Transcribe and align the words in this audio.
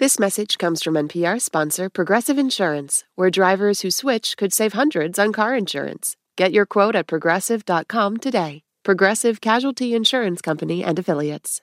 This 0.00 0.18
message 0.18 0.56
comes 0.56 0.82
from 0.82 0.94
NPR 0.94 1.42
sponsor 1.42 1.90
Progressive 1.90 2.38
Insurance, 2.38 3.04
where 3.16 3.28
drivers 3.28 3.82
who 3.82 3.90
switch 3.90 4.34
could 4.38 4.50
save 4.50 4.72
hundreds 4.72 5.18
on 5.18 5.30
car 5.30 5.54
insurance. 5.54 6.16
Get 6.38 6.52
your 6.52 6.64
quote 6.64 6.96
at 6.96 7.06
progressive.com 7.06 8.16
today. 8.16 8.62
Progressive 8.82 9.42
Casualty 9.42 9.94
Insurance 9.94 10.40
Company 10.40 10.82
and 10.82 10.98
Affiliates. 10.98 11.60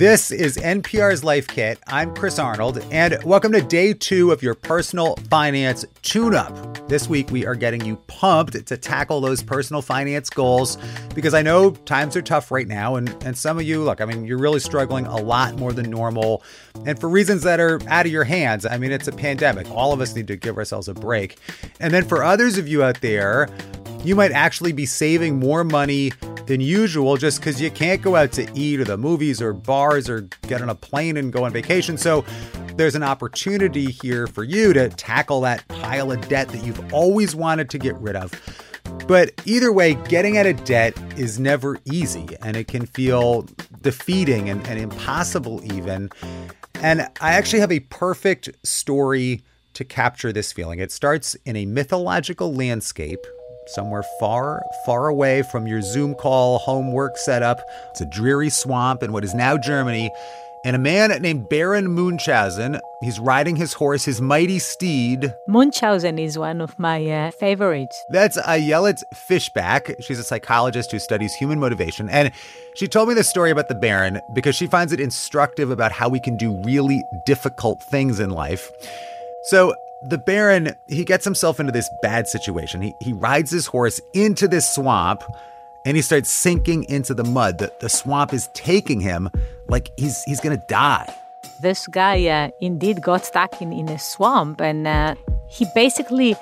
This 0.00 0.30
is 0.30 0.56
NPR's 0.56 1.22
Life 1.22 1.46
Kit. 1.46 1.78
I'm 1.86 2.14
Chris 2.14 2.38
Arnold, 2.38 2.78
and 2.90 3.22
welcome 3.22 3.52
to 3.52 3.60
day 3.60 3.92
two 3.92 4.32
of 4.32 4.42
your 4.42 4.54
personal 4.54 5.14
finance 5.28 5.84
tune 6.00 6.34
up. 6.34 6.88
This 6.88 7.06
week, 7.06 7.30
we 7.30 7.44
are 7.44 7.54
getting 7.54 7.84
you 7.84 7.96
pumped 8.06 8.66
to 8.66 8.76
tackle 8.78 9.20
those 9.20 9.42
personal 9.42 9.82
finance 9.82 10.30
goals 10.30 10.78
because 11.14 11.34
I 11.34 11.42
know 11.42 11.72
times 11.72 12.16
are 12.16 12.22
tough 12.22 12.50
right 12.50 12.66
now. 12.66 12.96
And, 12.96 13.10
and 13.22 13.36
some 13.36 13.58
of 13.58 13.64
you, 13.64 13.82
look, 13.82 14.00
I 14.00 14.06
mean, 14.06 14.24
you're 14.24 14.38
really 14.38 14.58
struggling 14.58 15.04
a 15.04 15.18
lot 15.18 15.56
more 15.56 15.74
than 15.74 15.90
normal, 15.90 16.42
and 16.86 16.98
for 16.98 17.10
reasons 17.10 17.42
that 17.42 17.60
are 17.60 17.78
out 17.86 18.06
of 18.06 18.12
your 18.12 18.24
hands. 18.24 18.64
I 18.64 18.78
mean, 18.78 18.92
it's 18.92 19.06
a 19.06 19.12
pandemic. 19.12 19.70
All 19.70 19.92
of 19.92 20.00
us 20.00 20.14
need 20.14 20.28
to 20.28 20.36
give 20.36 20.56
ourselves 20.56 20.88
a 20.88 20.94
break. 20.94 21.36
And 21.78 21.92
then 21.92 22.06
for 22.06 22.24
others 22.24 22.56
of 22.56 22.66
you 22.66 22.82
out 22.82 23.02
there, 23.02 23.50
you 24.04 24.16
might 24.16 24.32
actually 24.32 24.72
be 24.72 24.86
saving 24.86 25.38
more 25.38 25.64
money 25.64 26.12
than 26.46 26.60
usual 26.60 27.16
just 27.16 27.38
because 27.38 27.60
you 27.60 27.70
can't 27.70 28.02
go 28.02 28.16
out 28.16 28.32
to 28.32 28.50
eat 28.54 28.80
or 28.80 28.84
the 28.84 28.96
movies 28.96 29.40
or 29.40 29.52
bars 29.52 30.08
or 30.08 30.22
get 30.48 30.60
on 30.62 30.68
a 30.68 30.74
plane 30.74 31.16
and 31.16 31.32
go 31.32 31.44
on 31.44 31.52
vacation. 31.52 31.96
So 31.96 32.24
there's 32.76 32.94
an 32.94 33.02
opportunity 33.02 33.90
here 33.90 34.26
for 34.26 34.42
you 34.42 34.72
to 34.72 34.88
tackle 34.88 35.42
that 35.42 35.66
pile 35.68 36.10
of 36.10 36.28
debt 36.28 36.48
that 36.48 36.64
you've 36.64 36.92
always 36.92 37.36
wanted 37.36 37.70
to 37.70 37.78
get 37.78 37.94
rid 37.96 38.16
of. 38.16 38.32
But 39.06 39.32
either 39.44 39.72
way, 39.72 39.94
getting 39.94 40.38
out 40.38 40.46
of 40.46 40.64
debt 40.64 40.96
is 41.16 41.38
never 41.38 41.78
easy 41.84 42.26
and 42.42 42.56
it 42.56 42.68
can 42.68 42.86
feel 42.86 43.46
defeating 43.82 44.48
and, 44.48 44.66
and 44.66 44.78
impossible, 44.78 45.60
even. 45.72 46.10
And 46.82 47.02
I 47.20 47.32
actually 47.34 47.60
have 47.60 47.72
a 47.72 47.80
perfect 47.80 48.48
story 48.66 49.42
to 49.74 49.84
capture 49.84 50.32
this 50.32 50.52
feeling. 50.52 50.78
It 50.78 50.90
starts 50.90 51.36
in 51.44 51.54
a 51.56 51.66
mythological 51.66 52.52
landscape 52.54 53.24
somewhere 53.74 54.04
far, 54.18 54.62
far 54.84 55.08
away 55.08 55.42
from 55.42 55.66
your 55.66 55.82
Zoom 55.82 56.14
call 56.14 56.58
homework 56.58 57.16
setup. 57.16 57.60
It's 57.90 58.00
a 58.00 58.06
dreary 58.06 58.50
swamp 58.50 59.02
in 59.02 59.12
what 59.12 59.24
is 59.24 59.34
now 59.34 59.56
Germany. 59.56 60.10
And 60.62 60.76
a 60.76 60.78
man 60.78 61.10
named 61.22 61.48
Baron 61.48 61.94
Munchausen, 61.94 62.80
he's 63.00 63.18
riding 63.18 63.56
his 63.56 63.72
horse, 63.72 64.04
his 64.04 64.20
mighty 64.20 64.58
steed. 64.58 65.34
Munchausen 65.48 66.18
is 66.18 66.36
one 66.36 66.60
of 66.60 66.78
my 66.78 67.06
uh, 67.06 67.30
favorites. 67.30 68.04
That's 68.10 68.36
Ayelet 68.36 69.02
Fishbach. 69.14 70.02
She's 70.02 70.18
a 70.18 70.24
psychologist 70.24 70.92
who 70.92 70.98
studies 70.98 71.32
human 71.34 71.58
motivation. 71.58 72.10
And 72.10 72.30
she 72.74 72.88
told 72.88 73.08
me 73.08 73.14
this 73.14 73.30
story 73.30 73.50
about 73.50 73.68
the 73.68 73.74
Baron 73.74 74.20
because 74.34 74.54
she 74.54 74.66
finds 74.66 74.92
it 74.92 75.00
instructive 75.00 75.70
about 75.70 75.92
how 75.92 76.10
we 76.10 76.20
can 76.20 76.36
do 76.36 76.52
really 76.62 77.02
difficult 77.24 77.82
things 77.82 78.20
in 78.20 78.28
life. 78.28 78.70
So 79.44 79.74
the 80.02 80.18
Baron, 80.18 80.74
he 80.88 81.04
gets 81.04 81.24
himself 81.24 81.60
into 81.60 81.72
this 81.72 81.88
bad 82.02 82.26
situation. 82.26 82.80
He, 82.80 82.94
he 83.00 83.12
rides 83.12 83.50
his 83.50 83.66
horse 83.66 84.00
into 84.14 84.48
this 84.48 84.68
swamp 84.74 85.22
and 85.84 85.96
he 85.96 86.02
starts 86.02 86.30
sinking 86.30 86.84
into 86.84 87.14
the 87.14 87.24
mud. 87.24 87.58
The, 87.58 87.72
the 87.80 87.88
swamp 87.88 88.32
is 88.32 88.48
taking 88.54 89.00
him 89.00 89.30
like 89.68 89.90
he's, 89.96 90.22
he's 90.24 90.40
going 90.40 90.58
to 90.58 90.64
die. 90.68 91.12
This 91.60 91.86
guy 91.86 92.26
uh, 92.26 92.50
indeed 92.60 93.02
got 93.02 93.24
stuck 93.24 93.60
in, 93.60 93.72
in 93.72 93.88
a 93.88 93.98
swamp 93.98 94.60
and 94.60 94.86
uh, 94.86 95.14
he 95.48 95.66
basically 95.74 96.34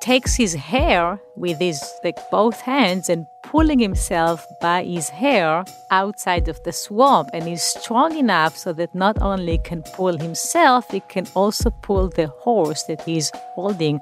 takes 0.00 0.36
his 0.36 0.54
hair 0.54 1.20
with 1.36 1.58
his 1.58 1.82
like 2.04 2.18
both 2.30 2.60
hands 2.60 3.08
and 3.08 3.26
pulling 3.50 3.78
himself 3.78 4.44
by 4.60 4.82
his 4.84 5.08
hair 5.08 5.64
outside 5.90 6.48
of 6.48 6.62
the 6.64 6.72
swamp 6.72 7.28
and 7.32 7.44
he's 7.44 7.62
strong 7.62 8.16
enough 8.16 8.56
so 8.56 8.72
that 8.72 8.94
not 8.94 9.16
only 9.22 9.58
can 9.58 9.82
pull 9.94 10.18
himself 10.18 10.90
he 10.90 11.00
can 11.08 11.26
also 11.34 11.70
pull 11.82 12.08
the 12.08 12.26
horse 12.26 12.82
that 12.84 13.00
he's 13.02 13.30
holding 13.54 14.00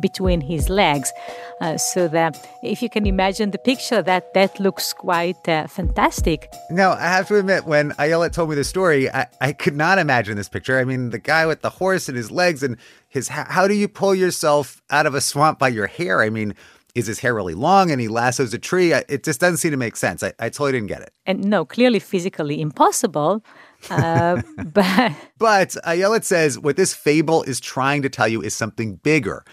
between 0.00 0.40
his 0.40 0.68
legs. 0.68 1.12
Uh, 1.60 1.76
so 1.78 2.06
that 2.06 2.36
if 2.62 2.82
you 2.82 2.90
can 2.90 3.06
imagine 3.06 3.50
the 3.50 3.58
picture 3.58 4.02
that 4.02 4.34
that 4.34 4.60
looks 4.60 4.92
quite 4.92 5.48
uh, 5.48 5.66
fantastic. 5.66 6.52
Now 6.70 6.92
i 6.92 7.08
have 7.08 7.28
to 7.28 7.38
admit 7.38 7.64
when 7.64 7.92
ayelet 7.92 8.32
told 8.32 8.50
me 8.50 8.56
the 8.56 8.64
story 8.64 9.10
I, 9.10 9.26
I 9.40 9.52
could 9.52 9.74
not 9.74 9.98
imagine 9.98 10.36
this 10.36 10.50
picture. 10.50 10.78
I 10.78 10.84
mean 10.84 11.10
the 11.10 11.18
guy 11.18 11.46
with 11.46 11.62
the 11.62 11.70
horse 11.70 12.08
and 12.08 12.16
his 12.16 12.30
legs 12.30 12.62
and 12.62 12.76
his 13.08 13.28
how 13.28 13.66
do 13.66 13.74
you 13.74 13.88
pull 13.88 14.14
yourself 14.14 14.82
out 14.90 15.06
of 15.06 15.14
a 15.14 15.20
swamp 15.20 15.58
by 15.58 15.68
your 15.68 15.86
hair? 15.86 16.20
I 16.20 16.28
mean 16.28 16.54
is 16.96 17.06
his 17.06 17.18
hair 17.18 17.34
really 17.34 17.54
long 17.54 17.90
and 17.90 18.00
he 18.00 18.08
lassos 18.08 18.54
a 18.54 18.58
tree? 18.58 18.92
It 18.92 19.22
just 19.22 19.38
doesn't 19.38 19.58
seem 19.58 19.70
to 19.70 19.76
make 19.76 19.96
sense. 19.96 20.22
I, 20.22 20.32
I 20.38 20.48
totally 20.48 20.72
didn't 20.72 20.88
get 20.88 21.02
it. 21.02 21.12
And 21.26 21.44
no, 21.44 21.64
clearly 21.64 21.98
physically 21.98 22.60
impossible. 22.60 23.44
Uh, 23.90 24.42
but 24.72 25.12
but 25.38 25.68
Ayelet 25.84 26.24
says 26.24 26.58
what 26.58 26.76
this 26.76 26.94
fable 26.94 27.42
is 27.42 27.60
trying 27.60 28.02
to 28.02 28.08
tell 28.08 28.26
you 28.26 28.40
is 28.40 28.56
something 28.56 28.96
bigger. 28.96 29.44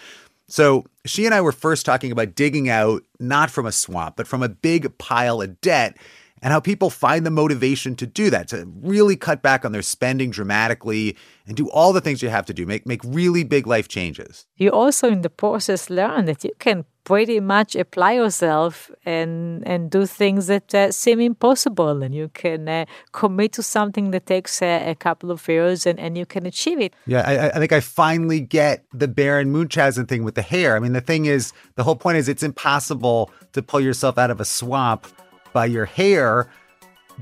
So 0.47 0.85
she 1.05 1.25
and 1.25 1.33
I 1.33 1.41
were 1.41 1.51
first 1.51 1.85
talking 1.85 2.11
about 2.11 2.35
digging 2.35 2.69
out 2.69 3.03
not 3.19 3.49
from 3.49 3.65
a 3.65 3.71
swamp, 3.71 4.15
but 4.15 4.27
from 4.27 4.41
a 4.41 4.49
big 4.49 4.97
pile 4.97 5.41
of 5.41 5.59
debt 5.61 5.97
and 6.43 6.51
how 6.51 6.59
people 6.59 6.89
find 6.89 7.25
the 7.25 7.31
motivation 7.31 7.95
to 7.95 8.05
do 8.05 8.29
that, 8.29 8.49
to 8.49 8.67
really 8.81 9.15
cut 9.15 9.41
back 9.41 9.63
on 9.63 9.71
their 9.71 9.81
spending 9.81 10.29
dramatically 10.29 11.15
and 11.47 11.55
do 11.55 11.69
all 11.69 11.93
the 11.93 12.01
things 12.01 12.21
you 12.21 12.27
have 12.27 12.45
to 12.45 12.53
do, 12.53 12.65
make, 12.65 12.85
make 12.85 12.99
really 13.05 13.45
big 13.45 13.65
life 13.65 13.87
changes. 13.87 14.45
You 14.57 14.69
also, 14.71 15.09
in 15.09 15.21
the 15.21 15.29
process, 15.29 15.89
learn 15.89 16.25
that 16.25 16.43
you 16.43 16.51
can 16.59 16.83
pretty 17.05 17.39
much 17.39 17.75
apply 17.75 18.13
yourself 18.13 18.89
and 19.05 19.67
and 19.67 19.91
do 19.91 20.05
things 20.05 20.47
that 20.47 20.73
uh, 20.73 20.89
seem 20.89 21.19
impossible 21.19 22.01
and 22.01 22.15
you 22.15 22.29
can 22.29 22.69
uh, 22.69 22.85
commit 23.11 23.51
to 23.51 23.61
something 23.61 24.11
that 24.11 24.25
takes 24.25 24.61
uh, 24.61 24.81
a 24.85 24.95
couple 24.95 25.29
of 25.29 25.45
years 25.49 25.85
and, 25.85 25.99
and 25.99 26.17
you 26.17 26.25
can 26.25 26.45
achieve 26.45 26.79
it 26.79 26.93
yeah 27.05 27.23
I, 27.27 27.49
I 27.49 27.59
think 27.59 27.73
i 27.73 27.81
finally 27.81 28.39
get 28.39 28.85
the 28.93 29.09
baron 29.09 29.51
munchausen 29.51 30.05
thing 30.05 30.23
with 30.23 30.35
the 30.35 30.41
hair 30.41 30.77
i 30.77 30.79
mean 30.79 30.93
the 30.93 31.01
thing 31.01 31.25
is 31.25 31.51
the 31.75 31.83
whole 31.83 31.97
point 31.97 32.19
is 32.19 32.29
it's 32.29 32.41
impossible 32.41 33.31
to 33.51 33.61
pull 33.61 33.81
yourself 33.81 34.17
out 34.17 34.31
of 34.31 34.39
a 34.39 34.45
swamp 34.45 35.05
by 35.53 35.65
your 35.65 35.85
hair. 35.85 36.49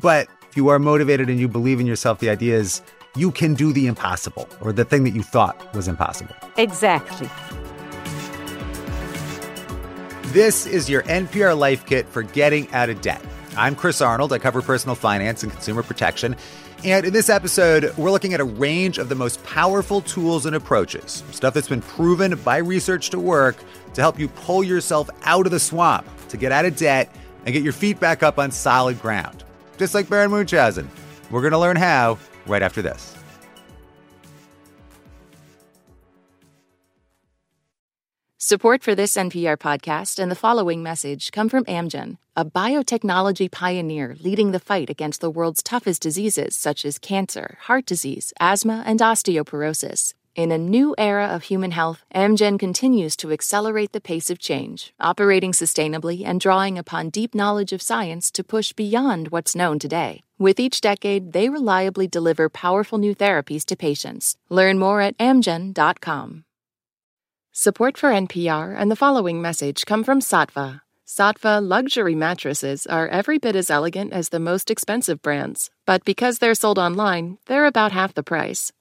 But 0.01 0.27
if 0.49 0.57
you 0.57 0.69
are 0.69 0.79
motivated 0.79 1.29
and 1.29 1.39
you 1.39 1.47
believe 1.47 1.79
in 1.79 1.85
yourself, 1.85 2.19
the 2.19 2.29
idea 2.29 2.57
is 2.57 2.81
you 3.15 3.31
can 3.31 3.53
do 3.53 3.73
the 3.73 3.87
impossible 3.87 4.47
or 4.61 4.71
the 4.71 4.85
thing 4.85 5.03
that 5.03 5.11
you 5.11 5.21
thought 5.21 5.73
was 5.75 5.87
impossible. 5.87 6.35
Exactly. 6.57 7.29
This 10.31 10.65
is 10.65 10.89
your 10.89 11.03
NPR 11.03 11.57
Life 11.57 11.85
Kit 11.85 12.07
for 12.07 12.23
getting 12.23 12.71
out 12.71 12.89
of 12.89 13.01
debt. 13.01 13.21
I'm 13.57 13.75
Chris 13.75 13.99
Arnold. 13.99 14.31
I 14.31 14.39
cover 14.39 14.61
personal 14.61 14.95
finance 14.95 15.43
and 15.43 15.51
consumer 15.51 15.83
protection. 15.83 16.37
And 16.85 17.05
in 17.05 17.11
this 17.11 17.29
episode, 17.29 17.93
we're 17.97 18.11
looking 18.11 18.33
at 18.33 18.39
a 18.39 18.45
range 18.45 18.97
of 18.97 19.09
the 19.09 19.15
most 19.15 19.43
powerful 19.43 19.99
tools 20.01 20.45
and 20.45 20.55
approaches, 20.55 21.23
stuff 21.31 21.53
that's 21.53 21.67
been 21.67 21.81
proven 21.81 22.35
by 22.37 22.57
research 22.57 23.09
to 23.09 23.19
work 23.19 23.57
to 23.93 24.01
help 24.01 24.17
you 24.17 24.29
pull 24.29 24.63
yourself 24.63 25.09
out 25.23 25.45
of 25.45 25.51
the 25.51 25.59
swamp, 25.59 26.07
to 26.29 26.37
get 26.37 26.53
out 26.53 26.63
of 26.63 26.77
debt, 26.77 27.13
and 27.45 27.53
get 27.53 27.63
your 27.63 27.73
feet 27.73 27.99
back 27.99 28.23
up 28.23 28.39
on 28.39 28.51
solid 28.51 29.01
ground. 29.01 29.43
Just 29.77 29.93
like 29.93 30.09
Baron 30.09 30.31
Munchausen. 30.31 30.89
We're 31.29 31.41
going 31.41 31.51
to 31.51 31.59
learn 31.59 31.77
how 31.77 32.17
right 32.45 32.61
after 32.61 32.81
this. 32.81 33.15
Support 38.51 38.83
for 38.83 38.95
this 38.95 39.15
NPR 39.15 39.55
podcast 39.55 40.19
and 40.19 40.29
the 40.29 40.35
following 40.35 40.83
message 40.83 41.31
come 41.31 41.47
from 41.47 41.63
Amgen, 41.65 42.17
a 42.35 42.43
biotechnology 42.43 43.49
pioneer 43.49 44.17
leading 44.19 44.51
the 44.51 44.59
fight 44.59 44.89
against 44.89 45.21
the 45.21 45.29
world's 45.29 45.63
toughest 45.63 46.01
diseases 46.01 46.53
such 46.53 46.83
as 46.83 46.99
cancer, 46.99 47.57
heart 47.61 47.85
disease, 47.85 48.33
asthma, 48.41 48.83
and 48.85 48.99
osteoporosis. 48.99 50.15
In 50.33 50.49
a 50.49 50.57
new 50.57 50.95
era 50.97 51.25
of 51.27 51.43
human 51.43 51.71
health, 51.71 52.05
Amgen 52.15 52.57
continues 52.57 53.17
to 53.17 53.33
accelerate 53.33 53.91
the 53.91 53.99
pace 53.99 54.29
of 54.29 54.39
change, 54.39 54.93
operating 54.97 55.51
sustainably 55.51 56.23
and 56.25 56.39
drawing 56.39 56.77
upon 56.77 57.09
deep 57.09 57.35
knowledge 57.35 57.73
of 57.73 57.81
science 57.81 58.31
to 58.31 58.43
push 58.43 58.71
beyond 58.71 59.27
what's 59.27 59.57
known 59.57 59.77
today. 59.77 60.23
With 60.39 60.57
each 60.57 60.79
decade, 60.79 61.33
they 61.33 61.49
reliably 61.49 62.07
deliver 62.07 62.47
powerful 62.47 62.97
new 62.97 63.13
therapies 63.13 63.65
to 63.65 63.75
patients. 63.75 64.37
Learn 64.47 64.79
more 64.79 65.01
at 65.01 65.17
amgen.com. 65.17 66.45
Support 67.51 67.97
for 67.97 68.11
NPR 68.11 68.73
and 68.77 68.89
the 68.89 68.95
following 68.95 69.41
message 69.41 69.85
come 69.85 70.05
from 70.05 70.21
Saatva. 70.21 70.79
Saatva 71.05 71.61
luxury 71.61 72.15
mattresses 72.15 72.87
are 72.87 73.09
every 73.09 73.37
bit 73.37 73.57
as 73.57 73.69
elegant 73.69 74.13
as 74.13 74.29
the 74.29 74.39
most 74.39 74.71
expensive 74.71 75.21
brands, 75.21 75.69
but 75.85 76.05
because 76.05 76.37
they're 76.37 76.55
sold 76.55 76.79
online, 76.79 77.37
they're 77.47 77.65
about 77.65 77.91
half 77.91 78.13
the 78.13 78.23
price. 78.23 78.71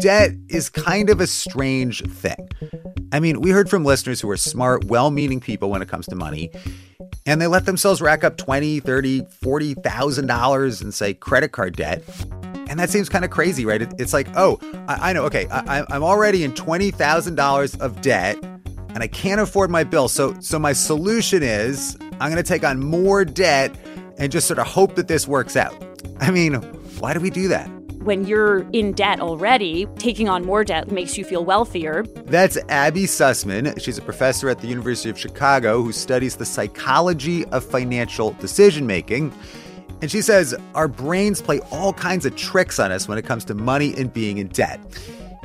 Debt 0.00 0.32
is 0.48 0.68
kind 0.68 1.10
of 1.10 1.20
a 1.20 1.26
strange 1.26 2.02
thing. 2.10 2.48
I 3.12 3.20
mean, 3.20 3.40
we 3.40 3.50
heard 3.50 3.70
from 3.70 3.84
listeners 3.84 4.20
who 4.20 4.30
are 4.30 4.36
smart, 4.36 4.84
well 4.84 5.10
meaning 5.10 5.40
people 5.40 5.70
when 5.70 5.82
it 5.82 5.88
comes 5.88 6.06
to 6.06 6.14
money, 6.14 6.50
and 7.26 7.40
they 7.40 7.46
let 7.46 7.66
themselves 7.66 8.00
rack 8.00 8.24
up 8.24 8.36
twenty, 8.36 8.80
thirty, 8.80 9.24
forty 9.40 9.74
thousand 9.74 10.26
dollars 10.26 10.82
in 10.82 10.92
say 10.92 11.14
credit 11.14 11.52
card 11.52 11.76
debt. 11.76 12.02
And 12.68 12.78
that 12.78 12.90
seems 12.90 13.08
kind 13.08 13.24
of 13.24 13.30
crazy, 13.30 13.64
right? 13.64 13.80
it's 13.98 14.12
like, 14.12 14.28
oh, 14.36 14.58
I, 14.88 15.10
I 15.10 15.12
know, 15.14 15.24
okay, 15.24 15.46
I, 15.50 15.84
I'm 15.88 16.02
already 16.02 16.44
in 16.44 16.54
twenty 16.54 16.90
thousand 16.90 17.36
dollars 17.36 17.74
of 17.76 18.00
debt, 18.02 18.36
and 18.90 18.98
I 18.98 19.06
can't 19.06 19.40
afford 19.40 19.70
my 19.70 19.84
bill. 19.84 20.08
So, 20.08 20.38
so 20.40 20.58
my 20.58 20.74
solution 20.74 21.42
is 21.42 21.96
I'm 22.20 22.30
going 22.30 22.36
to 22.36 22.42
take 22.42 22.64
on 22.64 22.80
more 22.80 23.24
debt 23.24 23.74
and 24.18 24.30
just 24.30 24.46
sort 24.46 24.58
of 24.58 24.66
hope 24.66 24.96
that 24.96 25.08
this 25.08 25.26
works 25.26 25.56
out. 25.56 25.74
I 26.20 26.30
mean, 26.30 26.54
why 26.98 27.14
do 27.14 27.20
we 27.20 27.30
do 27.30 27.48
that? 27.48 27.70
When 28.08 28.26
you're 28.26 28.66
in 28.70 28.92
debt 28.92 29.20
already, 29.20 29.86
taking 29.98 30.30
on 30.30 30.42
more 30.42 30.64
debt 30.64 30.90
makes 30.90 31.18
you 31.18 31.26
feel 31.26 31.44
wealthier. 31.44 32.04
That's 32.24 32.56
Abby 32.70 33.02
Sussman. 33.02 33.78
She's 33.78 33.98
a 33.98 34.02
professor 34.02 34.48
at 34.48 34.60
the 34.60 34.66
University 34.66 35.10
of 35.10 35.18
Chicago 35.18 35.82
who 35.82 35.92
studies 35.92 36.36
the 36.36 36.46
psychology 36.46 37.44
of 37.48 37.62
financial 37.62 38.30
decision 38.40 38.86
making. 38.86 39.30
And 40.00 40.10
she 40.10 40.22
says 40.22 40.54
our 40.74 40.88
brains 40.88 41.42
play 41.42 41.60
all 41.70 41.92
kinds 41.92 42.24
of 42.24 42.34
tricks 42.34 42.78
on 42.78 42.92
us 42.92 43.08
when 43.08 43.18
it 43.18 43.26
comes 43.26 43.44
to 43.44 43.54
money 43.54 43.92
and 43.98 44.10
being 44.10 44.38
in 44.38 44.48
debt. 44.48 44.80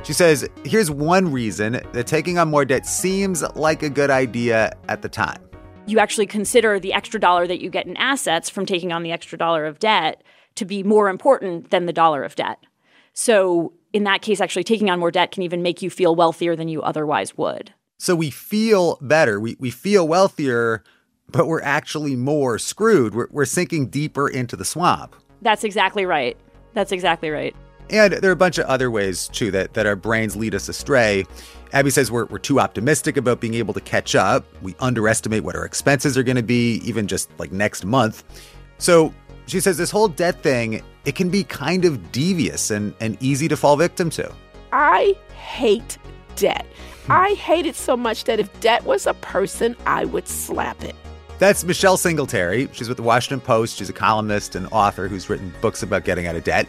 She 0.02 0.14
says 0.14 0.48
here's 0.64 0.90
one 0.90 1.30
reason 1.30 1.82
that 1.92 2.06
taking 2.06 2.38
on 2.38 2.48
more 2.48 2.64
debt 2.64 2.86
seems 2.86 3.42
like 3.56 3.82
a 3.82 3.90
good 3.90 4.08
idea 4.08 4.72
at 4.88 5.02
the 5.02 5.10
time. 5.10 5.42
You 5.84 5.98
actually 5.98 6.28
consider 6.28 6.80
the 6.80 6.94
extra 6.94 7.20
dollar 7.20 7.46
that 7.46 7.60
you 7.60 7.68
get 7.68 7.84
in 7.84 7.94
assets 7.98 8.48
from 8.48 8.64
taking 8.64 8.90
on 8.90 9.02
the 9.02 9.12
extra 9.12 9.36
dollar 9.36 9.66
of 9.66 9.80
debt 9.80 10.22
to 10.56 10.64
be 10.64 10.82
more 10.82 11.08
important 11.08 11.70
than 11.70 11.86
the 11.86 11.92
dollar 11.92 12.22
of 12.22 12.34
debt. 12.34 12.58
So, 13.12 13.72
in 13.92 14.04
that 14.04 14.22
case, 14.22 14.40
actually 14.40 14.64
taking 14.64 14.90
on 14.90 14.98
more 14.98 15.10
debt 15.10 15.30
can 15.30 15.42
even 15.42 15.62
make 15.62 15.82
you 15.82 15.90
feel 15.90 16.16
wealthier 16.16 16.56
than 16.56 16.68
you 16.68 16.82
otherwise 16.82 17.36
would. 17.36 17.72
So, 17.98 18.14
we 18.16 18.30
feel 18.30 18.98
better, 19.00 19.38
we, 19.38 19.56
we 19.58 19.70
feel 19.70 20.06
wealthier, 20.06 20.82
but 21.28 21.46
we're 21.46 21.62
actually 21.62 22.16
more 22.16 22.58
screwed. 22.58 23.14
We're, 23.14 23.28
we're 23.30 23.44
sinking 23.44 23.88
deeper 23.88 24.28
into 24.28 24.56
the 24.56 24.64
swamp. 24.64 25.16
That's 25.42 25.64
exactly 25.64 26.04
right. 26.04 26.36
That's 26.72 26.92
exactly 26.92 27.30
right. 27.30 27.54
And 27.90 28.14
there 28.14 28.30
are 28.30 28.32
a 28.32 28.36
bunch 28.36 28.58
of 28.58 28.66
other 28.66 28.90
ways, 28.90 29.28
too, 29.28 29.50
that, 29.50 29.74
that 29.74 29.86
our 29.86 29.96
brains 29.96 30.36
lead 30.36 30.54
us 30.54 30.68
astray. 30.68 31.24
Abby 31.72 31.90
says 31.90 32.10
we're, 32.10 32.24
we're 32.26 32.38
too 32.38 32.58
optimistic 32.58 33.16
about 33.16 33.40
being 33.40 33.54
able 33.54 33.74
to 33.74 33.80
catch 33.80 34.14
up. 34.14 34.46
We 34.62 34.74
underestimate 34.80 35.44
what 35.44 35.54
our 35.54 35.64
expenses 35.64 36.16
are 36.16 36.22
going 36.22 36.36
to 36.36 36.42
be, 36.42 36.76
even 36.84 37.06
just 37.06 37.30
like 37.38 37.52
next 37.52 37.84
month. 37.84 38.24
So 38.78 39.12
she 39.46 39.60
says 39.60 39.76
this 39.76 39.90
whole 39.90 40.08
debt 40.08 40.42
thing, 40.42 40.82
it 41.04 41.14
can 41.14 41.28
be 41.28 41.44
kind 41.44 41.84
of 41.84 42.12
devious 42.12 42.70
and, 42.70 42.94
and 43.00 43.16
easy 43.22 43.48
to 43.48 43.56
fall 43.56 43.76
victim 43.76 44.10
to. 44.10 44.32
I 44.72 45.16
hate 45.36 45.98
debt. 46.36 46.66
Hmm. 47.06 47.12
I 47.12 47.34
hate 47.34 47.66
it 47.66 47.76
so 47.76 47.96
much 47.96 48.24
that 48.24 48.40
if 48.40 48.60
debt 48.60 48.84
was 48.84 49.06
a 49.06 49.14
person, 49.14 49.76
I 49.86 50.04
would 50.06 50.26
slap 50.26 50.82
it. 50.82 50.96
That's 51.38 51.64
Michelle 51.64 51.96
Singletary. 51.96 52.68
She's 52.72 52.88
with 52.88 52.96
the 52.96 53.02
Washington 53.02 53.40
Post. 53.40 53.76
She's 53.76 53.90
a 53.90 53.94
columnist 53.94 54.54
and 54.54 54.66
author 54.70 55.08
who's 55.08 55.28
written 55.28 55.52
books 55.60 55.82
about 55.82 56.04
getting 56.04 56.26
out 56.26 56.36
of 56.36 56.44
debt. 56.44 56.68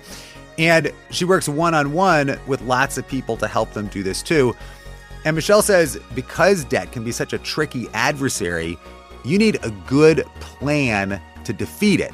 And 0.58 0.92
she 1.12 1.26
works 1.26 1.48
one 1.48 1.74
on 1.74 1.94
one 1.94 2.40
with 2.48 2.62
lots 2.62 2.98
of 2.98 3.08
people 3.08 3.38
to 3.38 3.48
help 3.48 3.74
them 3.74 3.88
do 3.88 4.04
this 4.04 4.24
too. 4.24 4.56
And 5.24 5.36
Michelle 5.36 5.62
says 5.62 6.00
because 6.14 6.64
debt 6.66 6.92
can 6.92 7.04
be 7.04 7.12
such 7.12 7.34
a 7.34 7.38
tricky 7.38 7.88
adversary, 7.94 8.78
you 9.24 9.38
need 9.38 9.58
a 9.64 9.72
good 9.88 10.26
plan 10.40 11.22
to 11.44 11.54
defeat 11.54 12.00
it. 12.00 12.14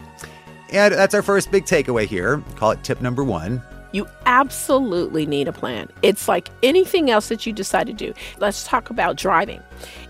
And 0.72 0.94
that's 0.94 1.14
our 1.14 1.22
first 1.22 1.52
big 1.52 1.66
takeaway 1.66 2.06
here. 2.06 2.44
Call 2.56 2.72
it 2.72 2.84
tip 2.84 3.02
number 3.02 3.24
one. 3.24 3.62
You 3.94 4.08
absolutely 4.26 5.26
need 5.26 5.50
a 5.50 5.54
plan. 5.54 5.90
It's 6.02 6.30
like 6.30 6.50
anything 6.64 7.10
else 7.10 7.28
that 7.28 7.46
you 7.46 7.52
decide 7.52 7.88
to 7.88 7.94
do. 7.94 8.14
Let's 8.40 8.66
talk 8.66 8.90
about 8.90 9.18
driving. 9.18 9.62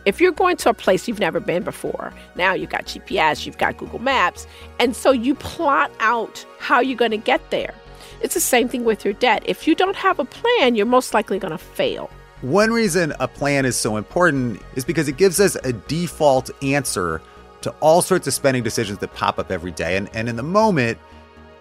If 0.06 0.22
you're 0.22 0.32
going 0.32 0.58
to 0.58 0.70
a 0.70 0.74
place 0.74 1.08
you've 1.08 1.20
never 1.20 1.40
been 1.40 1.64
before, 1.64 2.14
now 2.36 2.54
you've 2.54 2.70
got 2.70 2.86
GPS, 2.86 3.46
you've 3.46 3.58
got 3.58 3.78
Google 3.78 4.00
Maps, 4.00 4.46
and 4.80 4.96
so 4.96 5.12
you 5.12 5.34
plot 5.34 5.92
out 6.00 6.46
how 6.60 6.80
you're 6.80 6.98
going 6.98 7.12
to 7.12 7.18
get 7.18 7.50
there. 7.50 7.74
It's 8.22 8.36
the 8.36 8.40
same 8.40 8.68
thing 8.70 8.84
with 8.84 9.04
your 9.04 9.16
debt. 9.16 9.42
If 9.48 9.68
you 9.68 9.74
don't 9.74 9.96
have 9.96 10.20
a 10.20 10.26
plan, 10.26 10.76
you're 10.76 10.86
most 10.86 11.14
likely 11.16 11.40
going 11.40 11.52
to 11.52 11.58
fail. 11.58 12.10
One 12.42 12.72
reason 12.72 13.14
a 13.20 13.28
plan 13.28 13.66
is 13.66 13.76
so 13.76 13.98
important 13.98 14.62
is 14.76 14.86
because 14.86 15.08
it 15.08 15.18
gives 15.18 15.40
us 15.40 15.56
a 15.64 15.74
default 15.74 16.50
answer 16.64 17.22
to 17.62 17.72
all 17.80 18.02
sorts 18.02 18.28
of 18.28 18.34
spending 18.34 18.64
decisions 18.64 19.00
that 19.00 19.14
pop 19.14 19.40
up 19.40 19.52
every 19.52 19.72
day. 19.72 19.98
And, 19.98 20.10
and 20.14 20.28
in 20.28 20.36
the 20.36 20.44
moment, 20.44 20.98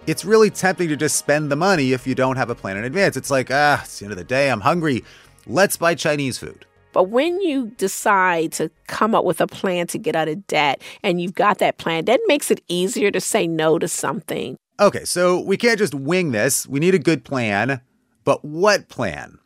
it's 0.07 0.25
really 0.25 0.49
tempting 0.49 0.89
to 0.89 0.95
just 0.95 1.15
spend 1.15 1.51
the 1.51 1.55
money 1.55 1.93
if 1.93 2.07
you 2.07 2.15
don't 2.15 2.37
have 2.37 2.49
a 2.49 2.55
plan 2.55 2.77
in 2.77 2.83
advance. 2.83 3.15
It's 3.15 3.31
like, 3.31 3.49
ah, 3.51 3.81
it's 3.83 3.99
the 3.99 4.05
end 4.05 4.11
of 4.11 4.17
the 4.17 4.23
day, 4.23 4.49
I'm 4.49 4.61
hungry. 4.61 5.03
Let's 5.45 5.77
buy 5.77 5.95
Chinese 5.95 6.37
food. 6.37 6.65
But 6.93 7.03
when 7.03 7.39
you 7.39 7.67
decide 7.77 8.51
to 8.53 8.69
come 8.87 9.15
up 9.15 9.23
with 9.23 9.39
a 9.39 9.47
plan 9.47 9.87
to 9.87 9.97
get 9.97 10.15
out 10.15 10.27
of 10.27 10.45
debt 10.47 10.81
and 11.03 11.21
you've 11.21 11.33
got 11.33 11.59
that 11.59 11.77
plan, 11.77 12.05
that 12.05 12.19
makes 12.27 12.51
it 12.51 12.61
easier 12.67 13.11
to 13.11 13.21
say 13.21 13.47
no 13.47 13.79
to 13.79 13.87
something. 13.87 14.57
Okay, 14.79 15.05
so 15.05 15.39
we 15.39 15.57
can't 15.57 15.77
just 15.77 15.93
wing 15.93 16.31
this. 16.31 16.67
We 16.67 16.79
need 16.79 16.95
a 16.95 16.99
good 16.99 17.23
plan. 17.23 17.81
But 18.23 18.43
what 18.43 18.89
plan? 18.89 19.39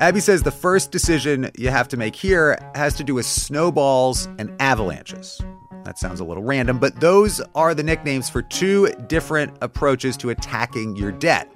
Abby 0.00 0.20
says 0.20 0.42
the 0.42 0.50
first 0.50 0.90
decision 0.90 1.50
you 1.58 1.68
have 1.68 1.86
to 1.88 1.98
make 1.98 2.16
here 2.16 2.58
has 2.74 2.94
to 2.94 3.04
do 3.04 3.14
with 3.14 3.26
snowballs 3.26 4.30
and 4.38 4.50
avalanches. 4.58 5.42
That 5.84 5.98
sounds 5.98 6.20
a 6.20 6.24
little 6.24 6.42
random, 6.42 6.78
but 6.78 6.98
those 7.00 7.42
are 7.54 7.74
the 7.74 7.82
nicknames 7.82 8.30
for 8.30 8.40
two 8.40 8.88
different 9.08 9.58
approaches 9.60 10.16
to 10.18 10.30
attacking 10.30 10.96
your 10.96 11.12
debt. 11.12 11.52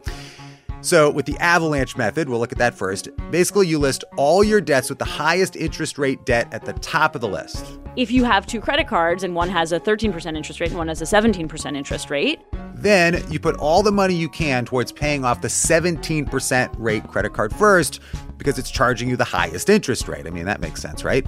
So, 0.82 1.10
with 1.10 1.24
the 1.24 1.38
avalanche 1.38 1.96
method, 1.96 2.28
we'll 2.28 2.38
look 2.38 2.52
at 2.52 2.58
that 2.58 2.74
first. 2.74 3.08
Basically, 3.30 3.66
you 3.66 3.78
list 3.78 4.04
all 4.18 4.44
your 4.44 4.60
debts 4.60 4.90
with 4.90 4.98
the 4.98 5.06
highest 5.06 5.56
interest 5.56 5.96
rate 5.96 6.26
debt 6.26 6.52
at 6.52 6.66
the 6.66 6.74
top 6.74 7.14
of 7.14 7.22
the 7.22 7.28
list. 7.28 7.78
If 7.96 8.10
you 8.10 8.24
have 8.24 8.46
two 8.46 8.60
credit 8.60 8.86
cards 8.86 9.24
and 9.24 9.34
one 9.34 9.48
has 9.48 9.72
a 9.72 9.80
13% 9.80 10.36
interest 10.36 10.60
rate 10.60 10.68
and 10.68 10.76
one 10.76 10.88
has 10.88 11.00
a 11.00 11.06
17% 11.06 11.74
interest 11.74 12.10
rate, 12.10 12.40
then 12.74 13.24
you 13.30 13.40
put 13.40 13.56
all 13.56 13.82
the 13.82 13.92
money 13.92 14.14
you 14.14 14.28
can 14.28 14.66
towards 14.66 14.92
paying 14.92 15.24
off 15.24 15.40
the 15.40 15.48
17% 15.48 16.74
rate 16.76 17.08
credit 17.08 17.32
card 17.32 17.54
first 17.54 18.00
because 18.44 18.58
it's 18.58 18.70
charging 18.70 19.08
you 19.08 19.16
the 19.16 19.24
highest 19.24 19.70
interest 19.70 20.06
rate. 20.06 20.26
I 20.26 20.30
mean, 20.30 20.44
that 20.44 20.60
makes 20.60 20.82
sense, 20.82 21.02
right? 21.02 21.26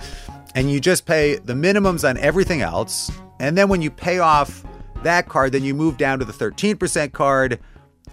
And 0.54 0.70
you 0.70 0.80
just 0.80 1.06
pay 1.06 1.36
the 1.36 1.54
minimums 1.54 2.08
on 2.08 2.18
everything 2.18 2.60
else. 2.60 3.10
And 3.40 3.56
then 3.56 3.68
when 3.68 3.80
you 3.80 3.90
pay 3.90 4.18
off 4.18 4.64
that 5.02 5.28
card, 5.28 5.52
then 5.52 5.64
you 5.64 5.74
move 5.74 5.96
down 5.96 6.18
to 6.18 6.24
the 6.24 6.32
13% 6.32 7.12
card 7.12 7.58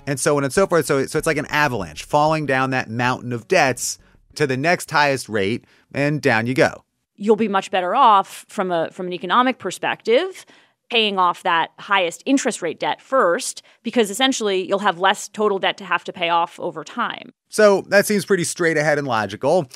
and 0.08 0.20
so 0.20 0.38
on 0.38 0.44
and 0.44 0.54
so 0.54 0.66
forth. 0.66 0.86
So, 0.86 1.06
so 1.06 1.18
it's 1.18 1.28
like 1.28 1.38
an 1.38 1.46
avalanche 1.48 2.04
falling 2.04 2.46
down 2.46 2.70
that 2.70 2.90
mountain 2.90 3.34
of 3.34 3.48
debts 3.48 4.00
to 4.36 4.48
the 4.48 4.58
next 4.58 4.90
highest 4.90 5.30
rate, 5.30 5.66
and 5.94 6.22
down 6.22 6.48
you 6.48 6.54
go. 6.54 6.84
You'll 7.16 7.36
be 7.36 7.48
much 7.48 7.70
better 7.70 7.94
off 7.94 8.46
from 8.50 8.72
a 8.72 8.90
from 8.92 9.06
an 9.06 9.14
economic 9.14 9.60
perspective 9.60 10.46
paying 10.94 11.18
off 11.18 11.42
that 11.42 11.72
highest 11.80 12.22
interest 12.28 12.62
rate 12.62 12.80
debt 12.80 13.02
first 13.02 13.64
because 13.82 14.12
essentially 14.12 14.68
you'll 14.68 14.78
have 14.78 15.00
less 15.00 15.28
total 15.28 15.58
debt 15.58 15.76
to 15.76 15.84
have 15.84 16.04
to 16.04 16.14
pay 16.14 16.30
off 16.30 16.60
over 16.60 16.84
time. 16.84 17.34
So 17.50 17.82
that 17.90 18.06
seems 18.06 18.26
pretty 18.26 18.44
straight 18.44 18.78
ahead 18.78 19.00
and 19.00 19.08
logical. 19.08 19.68